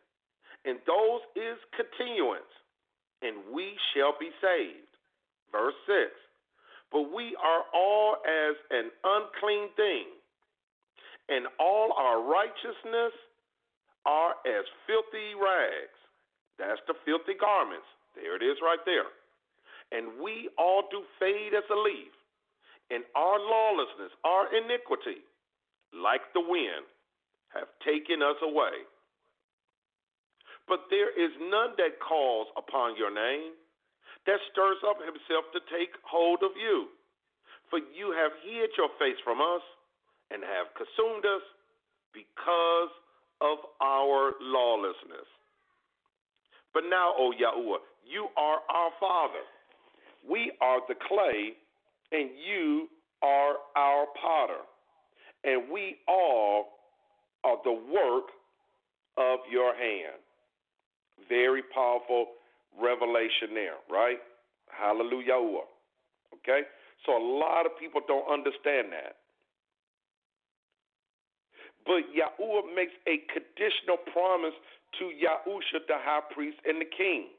and 0.65 0.77
those 0.85 1.25
is 1.33 1.57
continuance 1.73 2.53
and 3.21 3.51
we 3.53 3.75
shall 3.93 4.15
be 4.19 4.29
saved. 4.41 4.91
Verse 5.51 5.75
6 5.87 6.11
But 6.91 7.11
we 7.13 7.35
are 7.35 7.63
all 7.73 8.15
as 8.23 8.55
an 8.71 8.91
unclean 9.03 9.69
thing, 9.75 10.05
and 11.27 11.47
all 11.59 11.93
our 11.97 12.23
righteousness 12.23 13.13
are 14.09 14.33
as 14.49 14.65
filthy 14.89 15.37
rags. 15.37 15.99
That's 16.57 16.81
the 16.89 16.97
filthy 17.05 17.37
garments. 17.37 17.85
There 18.17 18.33
it 18.33 18.41
is 18.41 18.57
right 18.65 18.81
there. 18.89 19.13
And 19.93 20.17
we 20.17 20.49
all 20.57 20.89
do 20.89 21.05
fade 21.21 21.53
as 21.53 21.65
a 21.69 21.77
leaf, 21.77 22.13
and 22.89 23.05
our 23.13 23.37
lawlessness, 23.37 24.13
our 24.25 24.49
iniquity, 24.49 25.21
like 25.93 26.25
the 26.33 26.41
wind, 26.41 26.89
have 27.53 27.69
taken 27.85 28.21
us 28.21 28.37
away. 28.41 28.85
But 30.69 30.85
there 30.93 31.09
is 31.09 31.33
none 31.41 31.73
that 31.81 31.97
calls 32.01 32.49
upon 32.53 32.97
your 32.97 33.09
name, 33.09 33.57
that 34.25 34.37
stirs 34.53 34.81
up 34.85 35.01
himself 35.01 35.49
to 35.57 35.61
take 35.73 35.97
hold 36.05 36.45
of 36.45 36.53
you. 36.53 36.93
For 37.73 37.81
you 37.81 38.13
have 38.13 38.33
hid 38.45 38.73
your 38.77 38.89
face 39.01 39.17
from 39.25 39.41
us 39.41 39.65
and 40.29 40.45
have 40.45 40.69
consumed 40.77 41.25
us 41.25 41.41
because 42.13 42.93
of 43.41 43.57
our 43.81 44.33
lawlessness. 44.41 45.27
But 46.73 46.83
now, 46.89 47.13
O 47.17 47.31
Yahuwah, 47.31 47.79
you 48.09 48.27
are 48.37 48.59
our 48.69 48.91
Father. 48.99 49.43
We 50.29 50.51
are 50.61 50.79
the 50.87 50.95
clay, 51.07 51.53
and 52.11 52.29
you 52.45 52.87
are 53.21 53.55
our 53.75 54.05
potter. 54.21 54.61
And 55.43 55.71
we 55.71 55.97
all 56.07 56.65
are 57.43 57.57
the 57.63 57.71
work 57.71 58.25
of 59.17 59.39
your 59.51 59.73
hand. 59.73 60.19
Very 61.27 61.63
powerful 61.73 62.27
revelation 62.79 63.53
there, 63.53 63.79
right? 63.89 64.19
Hallelujah. 64.69 65.63
Okay? 66.35 66.61
So 67.05 67.13
a 67.13 67.23
lot 67.23 67.65
of 67.65 67.71
people 67.79 68.01
don't 68.07 68.27
understand 68.31 68.91
that. 68.91 69.15
But 71.89 72.05
Yahuwah 72.13 72.69
makes 72.77 72.93
a 73.09 73.17
conditional 73.33 73.97
promise 74.13 74.53
to 75.01 75.09
Yahusha, 75.09 75.89
the 75.89 75.97
high 75.97 76.21
priest 76.29 76.61
and 76.63 76.77
the 76.79 76.85
king. 76.85 77.33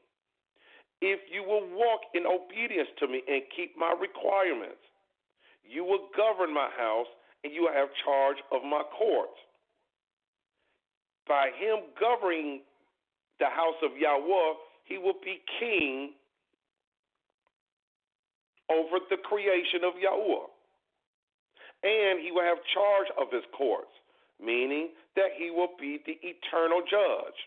If 0.99 1.21
you 1.31 1.41
will 1.41 1.71
walk 1.71 2.01
in 2.13 2.27
obedience 2.27 2.89
to 2.99 3.07
me 3.07 3.23
and 3.31 3.43
keep 3.55 3.77
my 3.79 3.95
requirements, 3.95 4.83
you 5.63 5.85
will 5.85 6.11
govern 6.17 6.53
my 6.53 6.67
house 6.77 7.07
and 7.45 7.53
you 7.53 7.63
will 7.63 7.73
have 7.73 7.87
charge 8.03 8.43
of 8.51 8.61
my 8.67 8.83
courts. 8.91 9.39
By 11.27 11.49
him 11.55 11.87
governing 11.95 12.59
the 13.39 13.47
house 13.47 13.79
of 13.81 13.95
Yahweh, 13.95 14.53
he 14.83 14.97
will 14.97 15.17
be 15.23 15.39
king 15.61 16.11
over 18.69 18.99
the 19.09 19.17
creation 19.17 19.87
of 19.87 19.93
Yahweh. 19.95 20.47
And 21.83 22.19
he 22.19 22.31
will 22.35 22.43
have 22.43 22.59
charge 22.75 23.07
of 23.15 23.31
his 23.31 23.47
courts, 23.57 23.95
meaning 24.43 24.89
that 25.15 25.31
he 25.37 25.51
will 25.51 25.69
be 25.79 25.99
the 26.05 26.17
eternal 26.21 26.81
judge. 26.81 27.37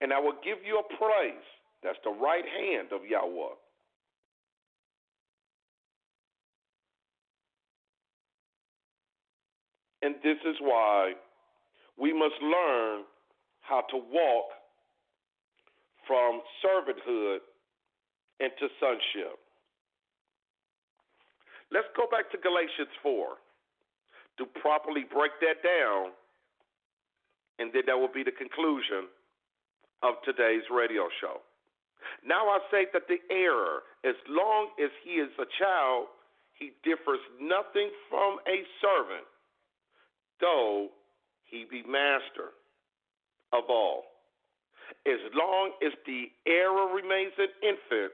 And 0.00 0.12
I 0.12 0.20
will 0.20 0.36
give 0.44 0.58
you 0.64 0.78
a 0.78 0.96
place, 0.96 1.46
that's 1.82 1.98
the 2.04 2.10
right 2.10 2.44
hand 2.44 2.88
of 2.92 3.06
Yahweh. 3.08 3.56
And 10.02 10.14
this 10.22 10.38
is 10.46 10.56
why 10.60 11.12
we 11.98 12.12
must 12.12 12.36
learn 12.40 13.02
how 13.60 13.82
to 13.90 13.96
walk 13.96 14.46
from 16.06 16.40
servanthood 16.64 17.38
into 18.40 18.68
sonship. 18.80 19.38
Let's 21.70 21.88
go 21.96 22.06
back 22.10 22.30
to 22.30 22.38
Galatians 22.38 22.94
4 23.02 23.36
to 24.38 24.46
properly 24.46 25.04
break 25.04 25.32
that 25.40 25.62
down, 25.62 26.12
and 27.58 27.70
then 27.74 27.82
that 27.86 27.98
will 27.98 28.12
be 28.12 28.22
the 28.22 28.32
conclusion 28.34 29.10
of 30.02 30.14
today's 30.24 30.62
radio 30.70 31.08
show. 31.20 31.42
Now 32.24 32.48
I 32.48 32.58
say 32.70 32.86
that 32.92 33.08
the 33.08 33.18
heir, 33.30 33.82
as 34.06 34.14
long 34.28 34.70
as 34.82 34.90
he 35.04 35.18
is 35.18 35.30
a 35.38 35.46
child, 35.58 36.06
he 36.54 36.72
differs 36.82 37.20
nothing 37.40 37.90
from 38.08 38.38
a 38.46 38.62
servant, 38.82 39.26
though 40.40 40.88
he 41.44 41.66
be 41.70 41.82
master 41.82 42.54
of 43.52 43.64
all. 43.68 44.04
As 45.06 45.20
long 45.34 45.72
as 45.84 45.92
the 46.06 46.30
heir 46.46 46.70
remains 46.70 47.32
an 47.38 47.52
infant, 47.62 48.12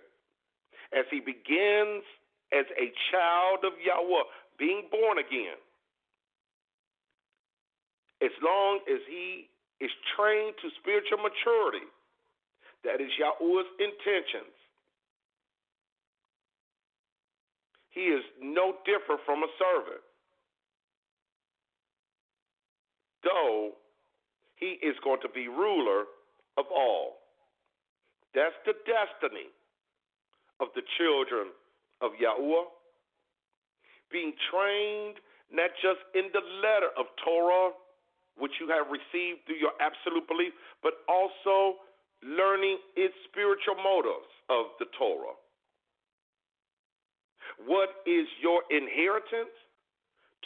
as 0.92 1.04
he 1.10 1.20
begins 1.20 2.04
as 2.52 2.66
a 2.76 2.92
child 3.10 3.64
of 3.64 3.72
Yahweh, 3.80 4.28
being 4.58 4.86
born 4.90 5.18
again, 5.18 5.58
as 8.24 8.32
long 8.40 8.80
as 8.88 9.00
he 9.04 9.52
is 9.84 9.90
trained 10.16 10.54
to 10.62 10.72
spiritual 10.80 11.20
maturity, 11.20 11.84
that 12.84 13.00
is 13.00 13.12
Yahweh's 13.20 13.68
intentions. 13.76 14.56
He 17.90 18.08
is 18.10 18.24
no 18.40 18.74
different 18.88 19.20
from 19.24 19.44
a 19.44 19.50
servant. 19.60 20.02
Though 23.22 23.72
he 24.56 24.80
is 24.80 24.96
going 25.04 25.20
to 25.22 25.28
be 25.28 25.48
ruler 25.48 26.04
of 26.56 26.64
all. 26.74 27.20
That's 28.34 28.56
the 28.66 28.74
destiny 28.84 29.52
of 30.60 30.68
the 30.74 30.82
children 30.98 31.52
of 32.00 32.12
Yahweh. 32.18 32.68
Being 34.10 34.32
trained 34.50 35.16
not 35.52 35.70
just 35.82 36.02
in 36.14 36.30
the 36.32 36.42
letter 36.62 36.90
of 36.98 37.06
Torah, 37.24 37.70
which 38.36 38.52
you 38.60 38.68
have 38.68 38.90
received 38.90 39.46
through 39.46 39.60
your 39.62 39.74
absolute 39.78 40.26
belief, 40.26 40.52
but 40.82 41.06
also 41.08 41.82
learning 42.22 42.78
its 42.96 43.14
spiritual 43.30 43.78
motives 43.78 44.30
of 44.50 44.74
the 44.78 44.86
Torah. 44.98 45.36
What 47.66 48.02
is 48.06 48.26
your 48.42 48.62
inheritance? 48.70 49.54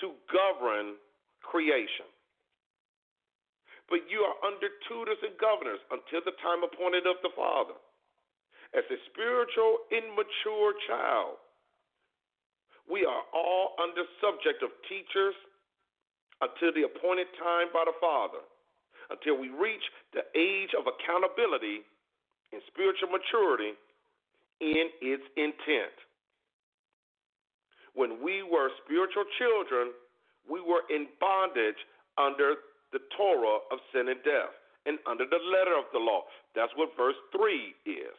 To 0.04 0.14
govern 0.30 0.94
creation. 1.42 2.06
But 3.90 4.06
you 4.06 4.22
are 4.22 4.38
under 4.46 4.70
tutors 4.86 5.18
and 5.26 5.34
governors 5.42 5.82
until 5.90 6.22
the 6.22 6.38
time 6.38 6.62
appointed 6.62 7.02
of 7.02 7.18
the 7.26 7.34
Father. 7.34 7.74
As 8.76 8.86
a 8.86 8.98
spiritual, 9.10 9.90
immature 9.90 10.76
child, 10.86 11.40
we 12.86 13.02
are 13.02 13.24
all 13.34 13.74
under 13.82 14.04
subject 14.20 14.62
of 14.62 14.70
teachers 14.86 15.34
until 16.40 16.70
the 16.74 16.86
appointed 16.86 17.26
time 17.38 17.68
by 17.72 17.82
the 17.86 17.96
Father, 18.00 18.42
until 19.10 19.38
we 19.38 19.50
reach 19.50 19.82
the 20.14 20.22
age 20.38 20.70
of 20.78 20.86
accountability 20.86 21.82
and 22.52 22.62
spiritual 22.70 23.10
maturity 23.10 23.74
in 24.60 24.90
its 25.02 25.24
intent. 25.36 25.94
When 27.94 28.22
we 28.22 28.42
were 28.42 28.70
spiritual 28.84 29.26
children, 29.38 29.92
we 30.46 30.60
were 30.60 30.86
in 30.88 31.10
bondage 31.20 31.78
under 32.16 32.62
the 32.92 33.02
Torah 33.16 33.60
of 33.70 33.78
sin 33.92 34.08
and 34.08 34.22
death 34.24 34.54
and 34.86 34.98
under 35.04 35.26
the 35.26 35.42
letter 35.50 35.76
of 35.76 35.90
the 35.92 35.98
law. 36.00 36.24
That's 36.54 36.72
what 36.76 36.96
verse 36.96 37.18
3 37.36 37.74
is. 37.84 38.16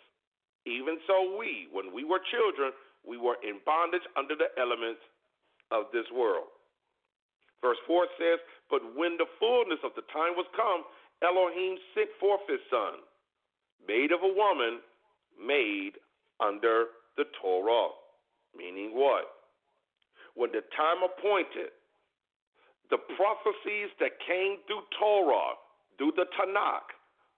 Even 0.68 1.00
so, 1.08 1.38
we, 1.40 1.68
when 1.72 1.96
we 1.96 2.04
were 2.04 2.20
children, 2.30 2.76
we 3.08 3.18
were 3.18 3.40
in 3.42 3.64
bondage 3.66 4.06
under 4.20 4.36
the 4.36 4.52
elements 4.60 5.02
of 5.72 5.88
this 5.94 6.06
world. 6.14 6.52
Verse 7.62 7.78
4 7.88 8.08
says, 8.18 8.40
But 8.70 8.82
when 8.96 9.18
the 9.18 9.28
fullness 9.40 9.80
of 9.84 9.92
the 9.96 10.08
time 10.14 10.36
was 10.40 10.48
come, 10.56 10.84
Elohim 11.22 11.76
sent 11.94 12.10
forth 12.20 12.42
his 12.48 12.64
son, 12.72 13.04
made 13.84 14.12
of 14.12 14.24
a 14.24 14.32
woman, 14.32 14.80
made 15.36 16.00
under 16.40 16.96
the 17.18 17.28
Torah. 17.42 17.92
Meaning 18.56 18.96
what? 18.96 19.28
When 20.36 20.52
the 20.56 20.64
time 20.76 21.04
appointed, 21.04 21.76
the 22.90 23.04
prophecies 23.20 23.92
that 24.00 24.18
came 24.26 24.64
through 24.66 24.88
Torah, 24.98 25.60
through 26.00 26.16
the 26.16 26.26
Tanakh, 26.40 26.88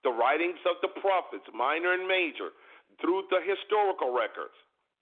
the 0.06 0.14
writings 0.14 0.62
of 0.66 0.78
the 0.80 0.94
prophets, 1.02 1.44
minor 1.52 1.92
and 1.92 2.06
major, 2.06 2.54
through 3.02 3.26
the 3.30 3.42
historical 3.42 4.14
records 4.14 4.54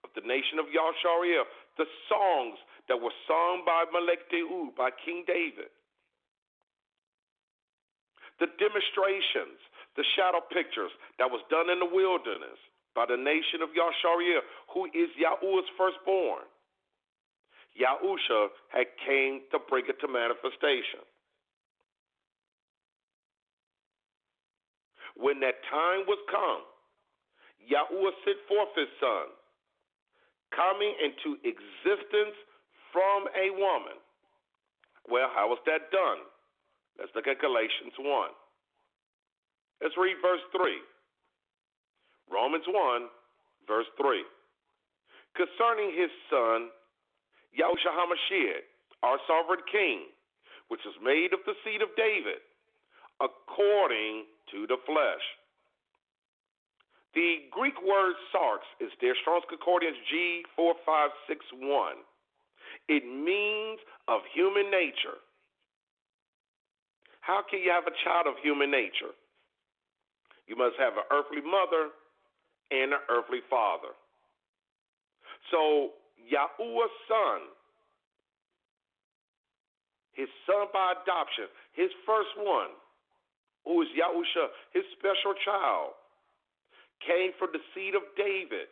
of 0.02 0.10
the 0.16 0.24
nation 0.24 0.58
of 0.58 0.72
Yashariel, 0.72 1.44
the 1.76 1.86
songs 2.08 2.56
that 2.90 2.98
was 2.98 3.14
sung 3.22 3.62
by 3.62 3.86
Melech 3.94 4.26
Deud, 4.34 4.74
by 4.74 4.90
King 4.90 5.22
David. 5.22 5.70
The 8.42 8.50
demonstrations, 8.58 9.62
the 9.94 10.02
shadow 10.18 10.42
pictures 10.50 10.90
that 11.22 11.30
was 11.30 11.38
done 11.54 11.70
in 11.70 11.78
the 11.78 11.86
wilderness 11.86 12.58
by 12.98 13.06
the 13.06 13.16
nation 13.16 13.62
of 13.62 13.70
Yashariel, 13.78 14.42
who 14.74 14.90
is 14.90 15.06
Yahuwah's 15.14 15.70
firstborn. 15.78 16.50
Yahusha 17.78 18.50
had 18.74 18.90
came 19.06 19.46
to 19.54 19.62
bring 19.70 19.86
it 19.86 20.02
to 20.02 20.08
manifestation. 20.10 21.06
When 25.14 25.38
that 25.46 25.62
time 25.70 26.10
was 26.10 26.18
come, 26.26 26.66
Yahuwah 27.70 28.18
sent 28.26 28.42
forth 28.50 28.74
his 28.74 28.90
son, 28.98 29.30
coming 30.50 30.90
into 30.98 31.38
existence 31.46 32.34
from 32.92 33.26
a 33.34 33.50
woman. 33.54 33.98
Well, 35.08 35.30
how 35.34 35.48
was 35.48 35.58
that 35.66 35.90
done? 35.90 36.22
Let's 36.98 37.10
look 37.14 37.26
at 37.26 37.40
Galatians 37.40 37.94
1. 37.98 38.30
Let's 39.80 39.96
read 39.96 40.20
verse 40.20 40.44
3. 40.52 40.60
Romans 42.30 42.64
1, 42.68 43.08
verse 43.66 43.88
3. 43.96 44.22
Concerning 45.34 45.96
his 45.96 46.12
son, 46.28 46.68
Yahushua 47.56 47.90
HaMashiach, 47.90 48.66
our 49.02 49.18
sovereign 49.26 49.64
king, 49.72 50.12
which 50.68 50.84
is 50.86 50.94
made 51.02 51.32
of 51.32 51.40
the 51.46 51.56
seed 51.64 51.82
of 51.82 51.88
David, 51.96 52.44
according 53.18 54.26
to 54.52 54.66
the 54.68 54.78
flesh. 54.86 55.24
The 57.14 57.50
Greek 57.50 57.74
word 57.82 58.14
sarx 58.30 58.62
is 58.78 58.92
there, 59.00 59.16
Strong's 59.22 59.48
Concordance 59.50 59.98
G4561. 60.06 62.06
It 62.88 63.04
means 63.04 63.78
of 64.08 64.20
human 64.34 64.70
nature. 64.70 65.18
How 67.20 67.42
can 67.48 67.60
you 67.60 67.70
have 67.70 67.86
a 67.86 67.94
child 68.04 68.26
of 68.26 68.34
human 68.42 68.70
nature? 68.70 69.14
You 70.46 70.56
must 70.56 70.74
have 70.78 70.94
an 70.94 71.06
earthly 71.12 71.42
mother 71.42 71.94
and 72.70 72.92
an 72.92 73.02
earthly 73.08 73.40
father. 73.48 73.94
So, 75.50 75.94
Yahuwah's 76.26 76.90
son, 77.06 77.40
his 80.12 80.28
son 80.46 80.66
by 80.72 80.94
adoption, 80.98 81.46
his 81.72 81.90
first 82.04 82.34
one, 82.36 82.74
who 83.64 83.82
is 83.82 83.88
Yahusha, 83.94 84.50
his 84.72 84.84
special 84.98 85.34
child, 85.44 85.92
came 87.06 87.32
from 87.38 87.50
the 87.52 87.62
seed 87.74 87.94
of 87.94 88.02
David, 88.16 88.68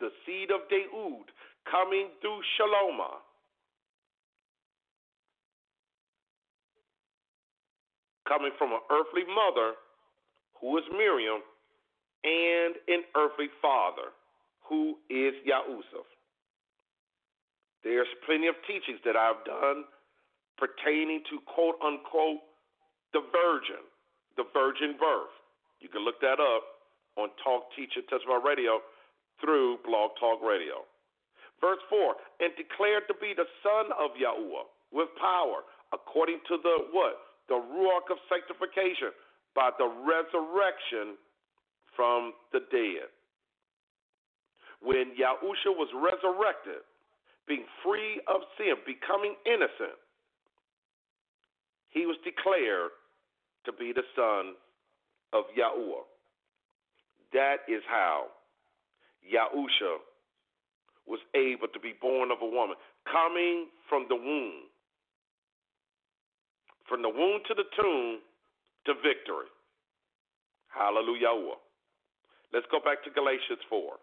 the 0.00 0.10
seed 0.24 0.50
of 0.50 0.68
Deud, 0.68 1.30
coming 1.70 2.08
through 2.20 2.40
Shalomah. 2.56 3.22
Coming 8.26 8.50
from 8.58 8.72
an 8.72 8.82
earthly 8.90 9.22
mother, 9.22 9.78
who 10.60 10.76
is 10.78 10.84
Miriam, 10.90 11.40
and 12.24 12.74
an 12.88 13.06
earthly 13.14 13.46
father, 13.62 14.10
who 14.66 14.98
is 15.08 15.34
Yahusuf. 15.46 16.06
There's 17.86 18.10
plenty 18.26 18.48
of 18.48 18.58
teachings 18.66 18.98
that 19.06 19.14
I've 19.14 19.44
done 19.46 19.86
pertaining 20.58 21.22
to 21.30 21.38
quote 21.46 21.78
unquote 21.78 22.42
the 23.12 23.22
virgin, 23.30 23.84
the 24.36 24.44
virgin 24.50 24.98
birth. 24.98 25.30
You 25.78 25.88
can 25.88 26.02
look 26.02 26.18
that 26.20 26.42
up 26.42 26.64
on 27.14 27.30
Talk 27.44 27.70
Teach 27.76 27.94
and 27.94 28.04
Testify 28.08 28.42
Radio 28.42 28.80
through 29.40 29.78
Blog 29.84 30.18
Talk 30.18 30.42
Radio. 30.42 30.82
Verse 31.60 31.80
4 31.88 32.16
and 32.40 32.52
declared 32.56 33.08
to 33.08 33.14
be 33.16 33.32
the 33.32 33.48
Son 33.62 33.92
of 33.96 34.12
Yahuwah 34.18 34.68
with 34.92 35.08
power, 35.20 35.64
according 35.92 36.40
to 36.48 36.58
the 36.60 36.90
what? 36.92 37.25
The 37.48 37.54
Ruach 37.54 38.10
of 38.10 38.18
sanctification 38.28 39.14
by 39.54 39.70
the 39.78 39.86
resurrection 39.86 41.16
from 41.94 42.32
the 42.52 42.60
dead. 42.70 43.08
When 44.82 45.16
Yahusha 45.16 45.72
was 45.72 45.88
resurrected, 45.94 46.84
being 47.48 47.64
free 47.82 48.20
of 48.28 48.42
sin, 48.58 48.74
becoming 48.84 49.34
innocent, 49.46 49.96
he 51.90 52.04
was 52.04 52.16
declared 52.24 52.90
to 53.64 53.72
be 53.72 53.92
the 53.92 54.02
son 54.14 54.54
of 55.32 55.44
Yahuwah. 55.56 56.04
That 57.32 57.64
is 57.68 57.82
how 57.88 58.26
Yahusha 59.24 59.96
was 61.06 61.20
able 61.34 61.68
to 61.72 61.80
be 61.80 61.94
born 62.00 62.30
of 62.30 62.38
a 62.42 62.46
woman, 62.46 62.76
coming 63.10 63.66
from 63.88 64.06
the 64.08 64.16
womb. 64.16 64.68
From 66.88 67.02
the 67.02 67.08
womb 67.08 67.42
to 67.48 67.54
the 67.54 67.66
tomb 67.74 68.20
to 68.86 68.94
victory. 69.02 69.50
Hallelujah. 70.68 71.58
Let's 72.52 72.66
go 72.70 72.78
back 72.78 73.02
to 73.04 73.10
Galatians 73.10 73.60
4. 73.68 73.98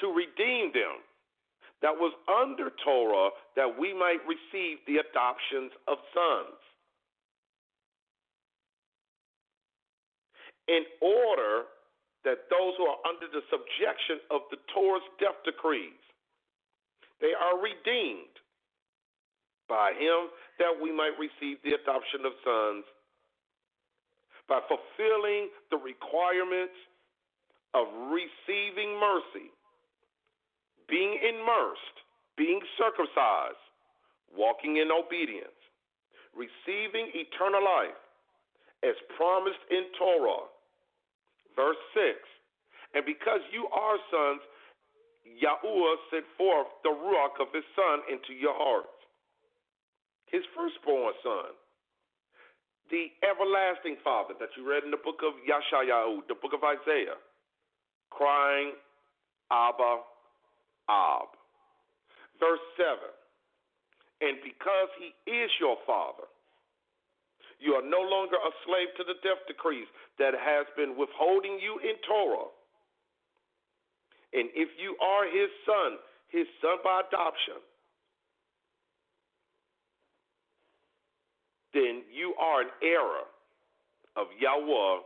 To 0.00 0.06
redeem 0.12 0.70
them 0.72 1.02
that 1.82 1.92
was 1.92 2.12
under 2.28 2.70
Torah, 2.84 3.30
that 3.56 3.68
we 3.78 3.92
might 3.92 4.20
receive 4.24 4.78
the 4.86 5.00
adoptions 5.00 5.72
of 5.88 5.98
sons. 6.12 6.60
In 10.68 10.82
order 11.00 11.68
that 12.24 12.50
those 12.50 12.74
who 12.76 12.84
are 12.90 13.00
under 13.06 13.28
the 13.30 13.44
subjection 13.48 14.20
of 14.30 14.42
the 14.50 14.58
Torah's 14.74 15.06
death 15.20 15.38
decrees, 15.44 16.00
they 17.20 17.32
are 17.32 17.56
redeemed 17.56 18.35
by 19.68 19.92
him 19.92 20.30
that 20.58 20.72
we 20.72 20.90
might 20.90 21.14
receive 21.18 21.58
the 21.62 21.74
adoption 21.74 22.24
of 22.24 22.32
sons. 22.42 22.84
By 24.48 24.60
fulfilling 24.70 25.50
the 25.70 25.78
requirements 25.78 26.78
of 27.74 27.86
receiving 28.14 28.94
mercy, 28.98 29.50
being 30.88 31.18
immersed, 31.18 31.96
being 32.38 32.60
circumcised, 32.78 33.60
walking 34.32 34.78
in 34.78 34.88
obedience, 34.90 35.58
receiving 36.32 37.10
eternal 37.14 37.62
life 37.62 37.98
as 38.84 38.94
promised 39.16 39.60
in 39.70 39.88
Torah. 39.98 40.46
Verse 41.56 41.80
6 41.94 42.16
And 42.94 43.04
because 43.04 43.40
you 43.50 43.66
are 43.72 43.98
sons, 44.12 44.40
Yahuwah 45.26 45.96
sent 46.10 46.24
forth 46.38 46.70
the 46.84 46.92
Ruach 46.92 47.40
of 47.42 47.50
his 47.52 47.66
Son 47.74 48.06
into 48.08 48.32
your 48.32 48.54
hearts, 48.54 48.95
his 50.26 50.42
firstborn 50.54 51.14
Son, 51.22 51.54
the 52.90 53.10
everlasting 53.26 53.96
Father 54.02 54.34
that 54.38 54.50
you 54.56 54.62
read 54.62 54.84
in 54.84 54.90
the 54.90 55.02
book 55.02 55.22
of 55.26 55.34
Yashayahu, 55.42 56.26
the 56.28 56.38
book 56.38 56.54
of 56.54 56.62
Isaiah, 56.62 57.18
crying, 58.10 58.78
Abba, 59.50 60.02
Ab. 60.88 61.30
Verse 62.38 62.62
7 62.76 62.94
And 64.22 64.38
because 64.42 64.90
he 64.98 65.10
is 65.30 65.50
your 65.58 65.78
Father, 65.86 66.30
you 67.58 67.72
are 67.72 67.82
no 67.82 68.04
longer 68.04 68.36
a 68.36 68.52
slave 68.68 68.92
to 69.00 69.04
the 69.04 69.18
death 69.24 69.40
decrees 69.48 69.88
that 70.18 70.36
has 70.36 70.66
been 70.76 70.94
withholding 70.94 71.58
you 71.58 71.80
in 71.80 71.96
Torah. 72.04 72.52
And 74.36 74.52
if 74.52 74.68
you 74.76 74.92
are 75.00 75.24
his 75.24 75.48
son, 75.64 75.96
his 76.28 76.46
son 76.60 76.76
by 76.84 77.00
adoption, 77.08 77.64
then 81.76 82.00
you 82.08 82.32
are 82.40 82.62
an 82.62 82.72
heir 82.82 83.28
of 84.16 84.26
Yahweh 84.40 85.04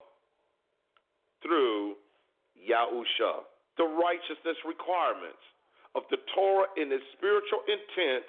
through 1.43 1.99
Yahusha. 2.55 3.43
The 3.77 3.85
righteousness 3.85 4.57
requirements 4.63 5.43
of 5.97 6.03
the 6.11 6.19
Torah 6.35 6.71
in 6.77 6.93
its 6.93 7.03
spiritual 7.19 7.67
intent 7.67 8.25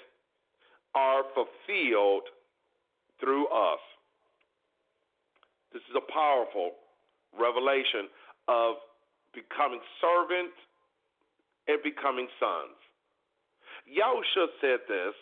are 0.96 1.22
fulfilled 1.38 2.26
through 3.20 3.46
us. 3.48 3.84
This 5.72 5.84
is 5.86 5.96
a 5.96 6.12
powerful 6.12 6.72
revelation 7.38 8.10
of 8.48 8.76
becoming 9.34 9.80
servant 10.02 10.52
and 11.68 11.78
becoming 11.84 12.28
sons. 12.42 12.76
Yahusha 13.86 14.50
said 14.60 14.82
this, 14.90 15.14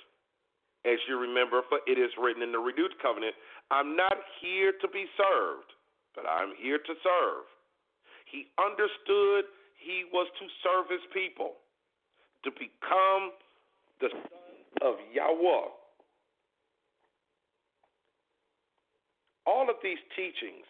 as 0.86 0.98
you 1.08 1.20
remember, 1.20 1.62
for 1.68 1.80
it 1.88 2.00
is 2.00 2.12
written 2.22 2.42
in 2.42 2.52
the 2.52 2.60
renewed 2.60 2.94
covenant, 3.02 3.36
I'm 3.72 3.96
not 3.96 4.16
here 4.42 4.74
to 4.82 4.88
be 4.88 5.06
served, 5.18 5.72
but 6.16 6.26
I'm 6.26 6.54
here 6.60 6.80
to 6.80 6.94
serve. 7.04 7.46
He 8.32 8.48
understood 8.60 9.50
he 9.76 10.06
was 10.12 10.28
to 10.40 10.46
serve 10.64 10.88
his 10.90 11.04
people, 11.14 11.60
to 12.44 12.52
become 12.52 13.36
the 14.00 14.10
son 14.12 14.60
of 14.82 14.96
Yahweh 15.12 15.80
all 19.50 19.70
of 19.70 19.82
these 19.82 19.98
teachings 20.16 20.66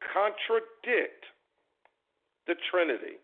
contradict 0.00 1.28
the 2.46 2.54
Trinity. 2.70 3.20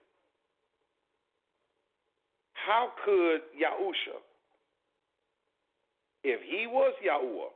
How 2.53 2.93
could 3.05 3.41
Yahusha, 3.57 4.21
if 6.25 6.41
he 6.43 6.67
was 6.67 6.95
Yahuwah, 7.05 7.53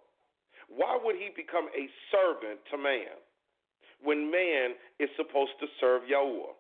why 0.69 0.99
would 1.03 1.17
he 1.17 1.31
become 1.35 1.67
a 1.73 1.89
servant 2.13 2.61
to 2.71 2.77
man 2.77 3.17
when 4.05 4.31
man 4.31 4.77
is 5.01 5.09
supposed 5.17 5.57
to 5.61 5.67
serve 5.81 6.03
Yahuwah? 6.03 6.53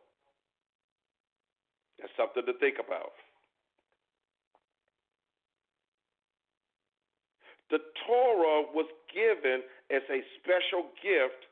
That's 2.01 2.13
something 2.17 2.47
to 2.47 2.59
think 2.59 2.77
about. 2.81 3.13
The 7.71 7.79
Torah 8.07 8.65
was 8.73 8.89
given 9.13 9.61
as 9.91 10.03
a 10.09 10.25
special 10.41 10.89
gift 11.05 11.45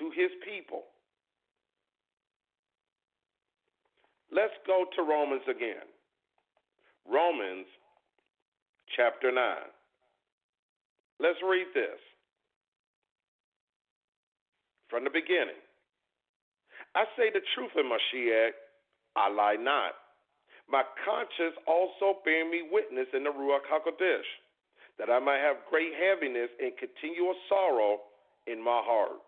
to 0.00 0.10
his 0.10 0.30
people. 0.44 0.82
Let's 4.32 4.54
go 4.66 4.84
to 4.96 5.02
Romans 5.02 5.42
again. 5.48 5.86
Romans 7.06 7.66
chapter 8.96 9.30
9. 9.30 9.42
Let's 11.20 11.38
read 11.44 11.68
this 11.74 12.00
from 14.88 15.04
the 15.04 15.12
beginning. 15.12 15.60
I 16.96 17.04
say 17.14 17.30
the 17.30 17.44
truth 17.54 17.76
in 17.76 17.86
Mashiach, 17.86 18.56
I 19.14 19.28
lie 19.28 19.60
not. 19.60 19.94
My 20.66 20.82
conscience 21.04 21.54
also 21.66 22.24
bear 22.24 22.48
me 22.48 22.62
witness 22.72 23.06
in 23.12 23.24
the 23.24 23.30
Ruach 23.30 23.68
HaKodesh 23.68 24.26
that 24.98 25.10
I 25.10 25.18
might 25.18 25.44
have 25.44 25.68
great 25.68 25.92
heaviness 25.92 26.50
and 26.58 26.72
continual 26.78 27.34
sorrow 27.48 27.98
in 28.46 28.62
my 28.62 28.80
heart. 28.82 29.20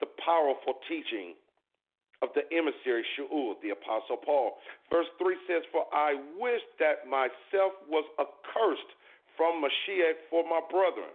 The 0.00 0.06
powerful 0.24 0.78
teaching 0.88 1.34
of 2.22 2.30
the 2.34 2.42
emissary 2.50 3.04
Shaul, 3.14 3.54
the 3.62 3.70
Apostle 3.70 4.18
Paul. 4.18 4.58
Verse 4.90 5.06
3 5.18 5.36
says, 5.46 5.62
For 5.70 5.86
I 5.92 6.14
wish 6.38 6.62
that 6.78 7.06
myself 7.06 7.78
was 7.88 8.04
accursed 8.18 8.90
from 9.38 9.62
Mashiach 9.62 10.26
for 10.28 10.42
my 10.42 10.58
brethren, 10.66 11.14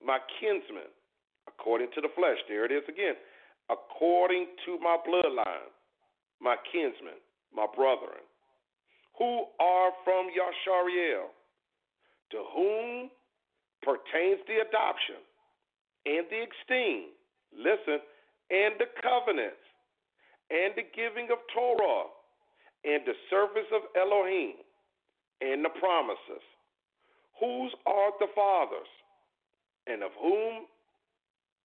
my 0.00 0.18
kinsmen, 0.40 0.88
according 1.46 1.92
to 1.94 2.00
the 2.00 2.08
flesh. 2.16 2.40
There 2.48 2.64
it 2.64 2.72
is 2.72 2.82
again. 2.88 3.14
According 3.68 4.48
to 4.64 4.80
my 4.80 4.96
bloodline, 5.04 5.70
my 6.40 6.56
kinsmen, 6.72 7.20
my 7.54 7.68
brethren, 7.76 8.24
who 9.18 9.44
are 9.60 9.92
from 10.02 10.32
Yashariel 10.32 11.28
to 12.32 12.38
whom 12.56 13.10
pertains 13.84 14.40
the 14.48 14.64
adoption 14.66 15.20
and 16.06 16.24
the 16.32 16.48
esteem, 16.48 17.12
listen, 17.52 18.00
and 18.50 18.74
the 18.80 18.88
covenants 19.04 19.62
and 20.50 20.72
the 20.74 20.88
giving 20.96 21.28
of 21.30 21.38
Torah 21.54 22.08
and 22.84 23.04
the 23.06 23.14
service 23.30 23.68
of 23.70 23.82
Elohim 23.94 24.58
and 25.40 25.64
the 25.64 25.70
promises, 25.78 26.42
whose 27.38 27.72
are 27.86 28.12
the 28.18 28.28
fathers, 28.34 28.88
and 29.86 30.02
of 30.02 30.10
whom, 30.20 30.66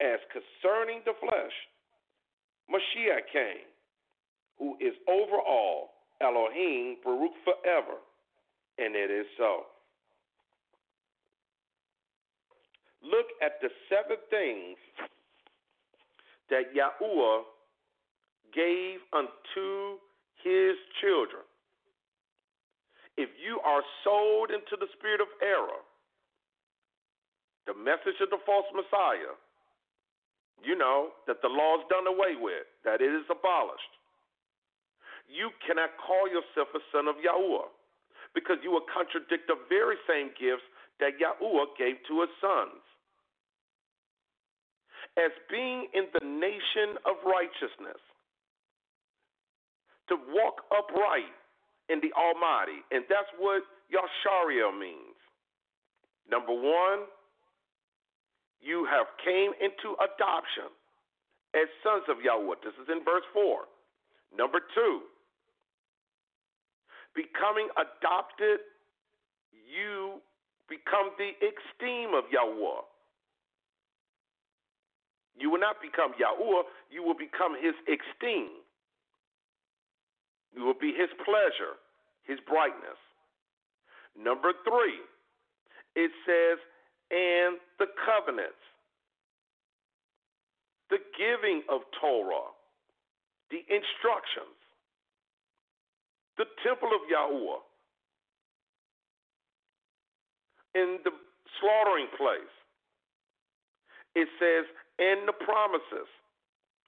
as 0.01 0.20
concerning 0.32 1.01
the 1.05 1.13
flesh, 1.20 1.53
Mashiach 2.70 3.32
came, 3.32 3.68
who 4.59 4.76
is 4.80 4.93
over 5.07 5.38
all, 5.38 5.89
Elohim, 6.22 6.97
Baruch 7.03 7.34
forever. 7.43 7.97
And 8.78 8.95
it 8.95 9.09
is 9.09 9.26
so. 9.38 9.63
Look 13.03 13.28
at 13.41 13.61
the 13.61 13.70
seven 13.89 14.18
things 14.30 14.78
that 16.49 16.74
Yahuwah 16.76 17.43
gave 18.53 18.99
unto 19.13 19.97
his 20.43 20.76
children. 21.01 21.43
If 23.18 23.34
you 23.41 23.59
are 23.65 23.82
sold 24.05 24.53
into 24.53 24.78
the 24.78 24.88
spirit 24.93 25.20
of 25.20 25.28
error, 25.41 25.82
the 27.65 27.74
message 27.74 28.22
of 28.22 28.30
the 28.30 28.38
false 28.45 28.70
Messiah, 28.72 29.34
you 30.61 30.78
know 30.78 31.18
that 31.26 31.41
the 31.41 31.49
law 31.49 31.82
is 31.82 31.86
done 31.89 32.05
away 32.05 32.38
with, 32.38 32.70
that 32.86 33.01
it 33.01 33.09
is 33.09 33.26
abolished. 33.30 33.93
You 35.28 35.49
cannot 35.65 35.97
call 35.99 36.30
yourself 36.30 36.70
a 36.78 36.82
son 36.93 37.09
of 37.09 37.18
Yahuwah 37.20 37.74
because 38.34 38.61
you 38.63 38.72
will 38.72 38.86
contradict 38.86 39.49
the 39.49 39.59
very 39.68 39.97
same 40.07 40.30
gifts 40.38 40.65
that 41.01 41.18
Yahuwah 41.18 41.74
gave 41.78 41.97
to 42.07 42.22
his 42.22 42.32
sons. 42.39 42.82
As 45.18 45.34
being 45.49 45.89
in 45.93 46.05
the 46.13 46.26
nation 46.26 47.01
of 47.05 47.18
righteousness, 47.26 47.99
to 50.09 50.15
walk 50.30 50.63
upright 50.72 51.34
in 51.90 52.00
the 52.02 52.12
Almighty. 52.14 52.84
And 52.92 53.04
that's 53.10 53.30
what 53.40 53.64
Yashariel 53.92 54.78
means. 54.78 55.18
Number 56.30 56.54
one, 56.54 57.08
you 58.60 58.88
have 58.90 59.08
came 59.24 59.52
into 59.64 59.96
adoption 60.02 60.72
as 61.56 61.68
sons 61.84 62.04
of 62.10 62.20
Yahweh. 62.20 62.60
This 62.64 62.76
is 62.82 62.90
in 62.92 63.04
verse 63.06 63.24
4. 63.34 63.64
Number 64.36 64.60
two, 64.76 65.08
becoming 67.16 67.70
adopted, 67.80 68.60
you 69.56 70.20
become 70.68 71.16
the 71.18 71.32
esteem 71.40 72.12
of 72.12 72.28
Yahweh. 72.28 72.84
You 75.40 75.50
will 75.52 75.62
not 75.62 75.80
become 75.82 76.12
Yahweh, 76.20 76.64
you 76.92 77.04
will 77.04 77.16
become 77.16 77.56
his 77.56 77.74
esteem. 77.88 78.66
It 80.56 80.60
will 80.60 80.78
be 80.80 80.93
his 80.93 81.10
pleasure, 81.24 81.78
his 82.24 82.39
brightness. 82.48 83.00
Number 84.18 84.52
three, 84.66 85.00
it 85.95 86.12
says, 86.26 86.58
and 87.12 87.58
the 87.80 87.88
covenants, 88.06 88.62
the 90.89 90.98
giving 91.18 91.64
of 91.70 91.82
Torah, 92.02 92.52
the 93.52 93.62
instructions, 93.70 94.58
the 96.38 96.45
temple 96.66 96.89
of 96.89 97.02
Yahuwah, 97.10 97.62
in 100.76 101.00
the 101.04 101.12
slaughtering 101.60 102.08
place. 102.18 102.54
It 104.16 104.28
says, 104.41 104.66
and 104.98 105.28
the 105.28 105.34
promises. 105.34 106.10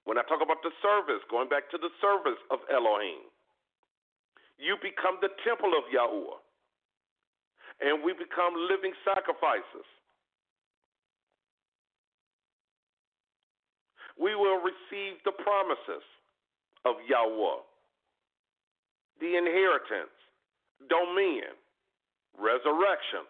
When 0.06 0.18
I 0.18 0.26
talk 0.26 0.42
about 0.42 0.66
the 0.66 0.74
service, 0.82 1.22
going 1.30 1.50
back 1.50 1.70
to 1.70 1.78
the 1.78 1.94
service 2.02 2.40
of 2.50 2.60
Elohim 2.74 3.30
you 4.60 4.76
become 4.84 5.18
the 5.24 5.32
temple 5.48 5.72
of 5.72 5.88
Yahuwah. 5.88 6.44
And 7.80 8.04
we 8.04 8.12
become 8.12 8.60
living 8.68 8.92
sacrifices. 9.08 9.88
We 14.20 14.36
will 14.36 14.60
receive 14.60 15.24
the 15.24 15.32
promises 15.32 16.04
of 16.84 17.00
Yahweh, 17.08 17.64
the 19.24 19.32
inheritance, 19.40 20.12
dominion, 20.92 21.56
resurrection. 22.36 23.24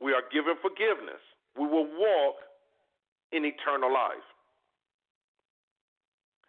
We 0.00 0.16
are 0.16 0.24
given 0.32 0.56
forgiveness. 0.64 1.20
We 1.60 1.68
will 1.68 1.92
walk 1.92 2.40
in 3.32 3.44
eternal 3.44 3.92
life. 3.92 4.24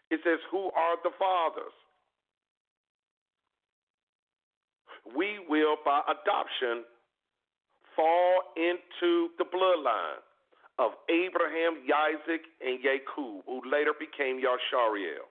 It 0.10 0.22
says, 0.24 0.40
Who 0.52 0.72
are 0.72 0.96
the 1.04 1.12
fathers? 1.20 1.76
We 5.16 5.40
will, 5.48 5.78
by 5.86 6.02
adoption, 6.08 6.84
fall 7.96 8.42
into 8.56 9.30
the 9.38 9.46
bloodline 9.46 10.22
of 10.80 10.92
Abraham, 11.10 11.82
Isaac, 11.90 12.42
and 12.62 12.80
Jacob, 12.82 13.44
who 13.46 13.62
later 13.70 13.94
became 13.98 14.38
Yashariel. 14.38 15.26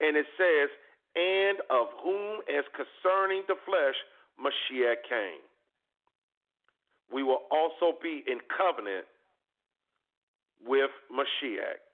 And 0.00 0.16
it 0.16 0.26
says, 0.36 0.68
and 1.14 1.58
of 1.70 1.88
whom, 2.02 2.40
as 2.48 2.64
concerning 2.76 3.42
the 3.48 3.56
flesh, 3.64 3.96
Mashiach 4.40 5.08
came. 5.08 5.40
We 7.12 7.22
will 7.22 7.42
also 7.50 7.96
be 8.02 8.22
in 8.26 8.40
covenant 8.56 9.06
with 10.66 10.90
Mashiach. 11.10 11.85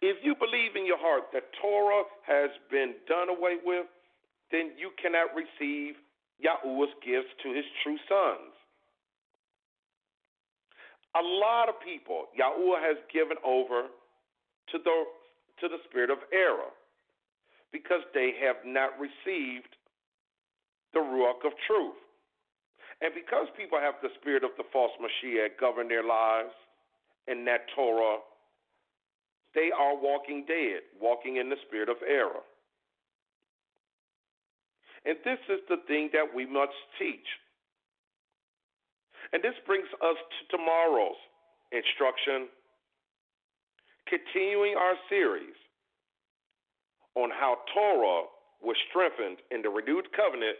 If 0.00 0.16
you 0.24 0.34
believe 0.34 0.76
in 0.76 0.86
your 0.86 0.98
heart 0.98 1.28
that 1.32 1.44
Torah 1.60 2.04
has 2.26 2.50
been 2.70 2.94
done 3.06 3.28
away 3.28 3.60
with, 3.64 3.86
then 4.50 4.72
you 4.78 4.90
cannot 5.00 5.28
receive 5.36 5.94
Yahuwah's 6.40 6.92
gifts 7.04 7.30
to 7.44 7.52
his 7.52 7.64
true 7.84 8.00
sons. 8.08 8.56
A 11.16 11.22
lot 11.22 11.68
of 11.68 11.74
people 11.84 12.32
Yahuwah 12.38 12.80
has 12.80 12.96
given 13.12 13.36
over 13.44 13.92
to 14.72 14.76
the 14.78 14.96
to 15.60 15.68
the 15.68 15.82
spirit 15.88 16.08
of 16.08 16.18
error 16.32 16.72
because 17.72 18.00
they 18.14 18.32
have 18.40 18.56
not 18.64 18.96
received 18.96 19.76
the 20.94 21.00
ruach 21.00 21.44
of 21.44 21.52
truth. 21.66 21.98
And 23.02 23.12
because 23.14 23.46
people 23.56 23.78
have 23.80 23.94
the 24.02 24.08
spirit 24.20 24.44
of 24.44 24.50
the 24.56 24.64
false 24.72 24.92
Mashiach 25.00 25.60
govern 25.60 25.88
their 25.88 26.04
lives 26.04 26.52
and 27.28 27.46
that 27.46 27.68
Torah 27.74 28.18
they 29.54 29.70
are 29.76 29.96
walking 29.96 30.44
dead, 30.46 30.80
walking 31.00 31.36
in 31.36 31.48
the 31.48 31.56
spirit 31.66 31.88
of 31.88 31.96
error. 32.06 32.44
And 35.04 35.16
this 35.24 35.40
is 35.48 35.60
the 35.68 35.78
thing 35.88 36.10
that 36.12 36.28
we 36.34 36.46
must 36.46 36.76
teach. 36.98 37.26
And 39.32 39.42
this 39.42 39.54
brings 39.66 39.88
us 40.02 40.18
to 40.18 40.56
tomorrow's 40.56 41.18
instruction, 41.72 42.50
continuing 44.06 44.74
our 44.76 44.94
series 45.08 45.56
on 47.14 47.30
how 47.30 47.58
Torah 47.74 48.26
was 48.62 48.76
strengthened 48.90 49.38
in 49.50 49.62
the 49.62 49.70
renewed 49.70 50.06
covenant 50.14 50.58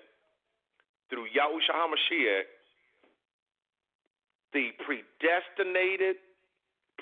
through 1.10 1.26
Yahushua 1.34 1.74
HaMashiach, 1.74 2.46
the 4.52 4.70
predestinated 4.82 6.16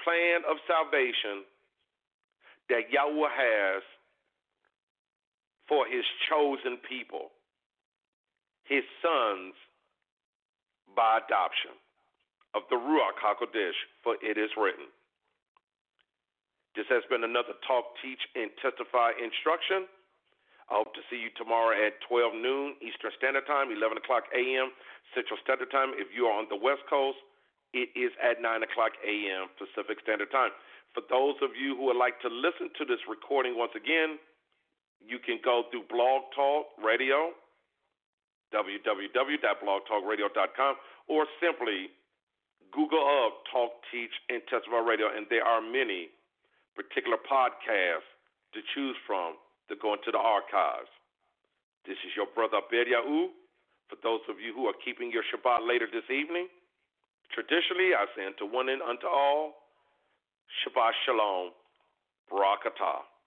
plan 0.02 0.42
of 0.48 0.56
salvation 0.66 1.44
that 2.68 2.92
Yahweh 2.92 3.28
has 3.32 3.82
for 5.68 5.84
his 5.86 6.04
chosen 6.28 6.78
people, 6.88 7.32
his 8.64 8.84
sons 9.02 9.54
by 10.96 11.20
adoption 11.20 11.76
of 12.56 12.62
the 12.72 12.76
Ruach 12.76 13.20
HaKodesh, 13.20 13.76
for 14.02 14.16
it 14.24 14.40
is 14.40 14.50
written. 14.56 14.88
This 16.76 16.88
has 16.88 17.02
been 17.10 17.24
another 17.24 17.58
Talk, 17.66 17.96
Teach, 18.00 18.22
and 18.36 18.48
Testify 18.62 19.12
instruction. 19.20 19.84
I 20.68 20.76
hope 20.76 20.92
to 20.94 21.04
see 21.08 21.16
you 21.16 21.32
tomorrow 21.36 21.72
at 21.72 21.96
12 22.08 22.36
noon 22.36 22.76
Eastern 22.84 23.12
Standard 23.16 23.48
Time, 23.48 23.72
11 23.72 23.98
o'clock 23.98 24.28
a.m. 24.36 24.72
Central 25.16 25.40
Standard 25.40 25.72
Time. 25.72 25.96
If 25.96 26.12
you 26.12 26.28
are 26.28 26.36
on 26.36 26.44
the 26.52 26.60
West 26.60 26.84
Coast, 26.88 27.16
it 27.72 27.88
is 27.96 28.12
at 28.20 28.40
9 28.40 28.44
o'clock 28.64 28.92
a.m. 29.00 29.48
Pacific 29.56 30.00
Standard 30.04 30.28
Time. 30.32 30.52
For 30.94 31.02
those 31.10 31.34
of 31.42 31.50
you 31.54 31.76
who 31.76 31.84
would 31.86 31.96
like 31.96 32.20
to 32.22 32.28
listen 32.28 32.70
to 32.78 32.84
this 32.84 33.00
recording 33.08 33.56
once 33.56 33.72
again, 33.76 34.18
you 35.00 35.18
can 35.18 35.38
go 35.44 35.64
through 35.70 35.82
Blog 35.88 36.22
Talk 36.34 36.66
Radio, 36.82 37.32
www.blogtalkradio.com, 38.54 40.76
or 41.08 41.26
simply 41.40 41.90
Google 42.72 43.04
up 43.04 43.44
Talk, 43.52 43.72
Teach, 43.92 44.12
and 44.28 44.42
Testify 44.50 44.80
Radio, 44.82 45.06
and 45.14 45.26
there 45.30 45.44
are 45.44 45.60
many 45.60 46.08
particular 46.74 47.18
podcasts 47.18 48.08
to 48.54 48.60
choose 48.74 48.96
from 49.06 49.36
to 49.68 49.76
go 49.76 49.92
into 49.94 50.10
the 50.10 50.18
archives. 50.18 50.90
This 51.86 51.98
is 52.04 52.16
your 52.16 52.26
brother 52.34 52.58
Abed 52.64 52.88
Yahu. 52.88 53.28
For 53.88 53.96
those 54.02 54.20
of 54.28 54.40
you 54.40 54.52
who 54.52 54.66
are 54.68 54.74
keeping 54.84 55.10
your 55.12 55.22
Shabbat 55.24 55.66
later 55.66 55.86
this 55.88 56.10
evening, 56.12 56.48
traditionally 57.32 57.94
I 57.96 58.04
say 58.16 58.26
unto 58.28 58.44
one 58.44 58.68
and 58.68 58.82
unto 58.82 59.06
all, 59.08 59.54
Shabbat 60.48 60.92
Shalom, 61.04 61.52
Barakatah. 62.32 63.17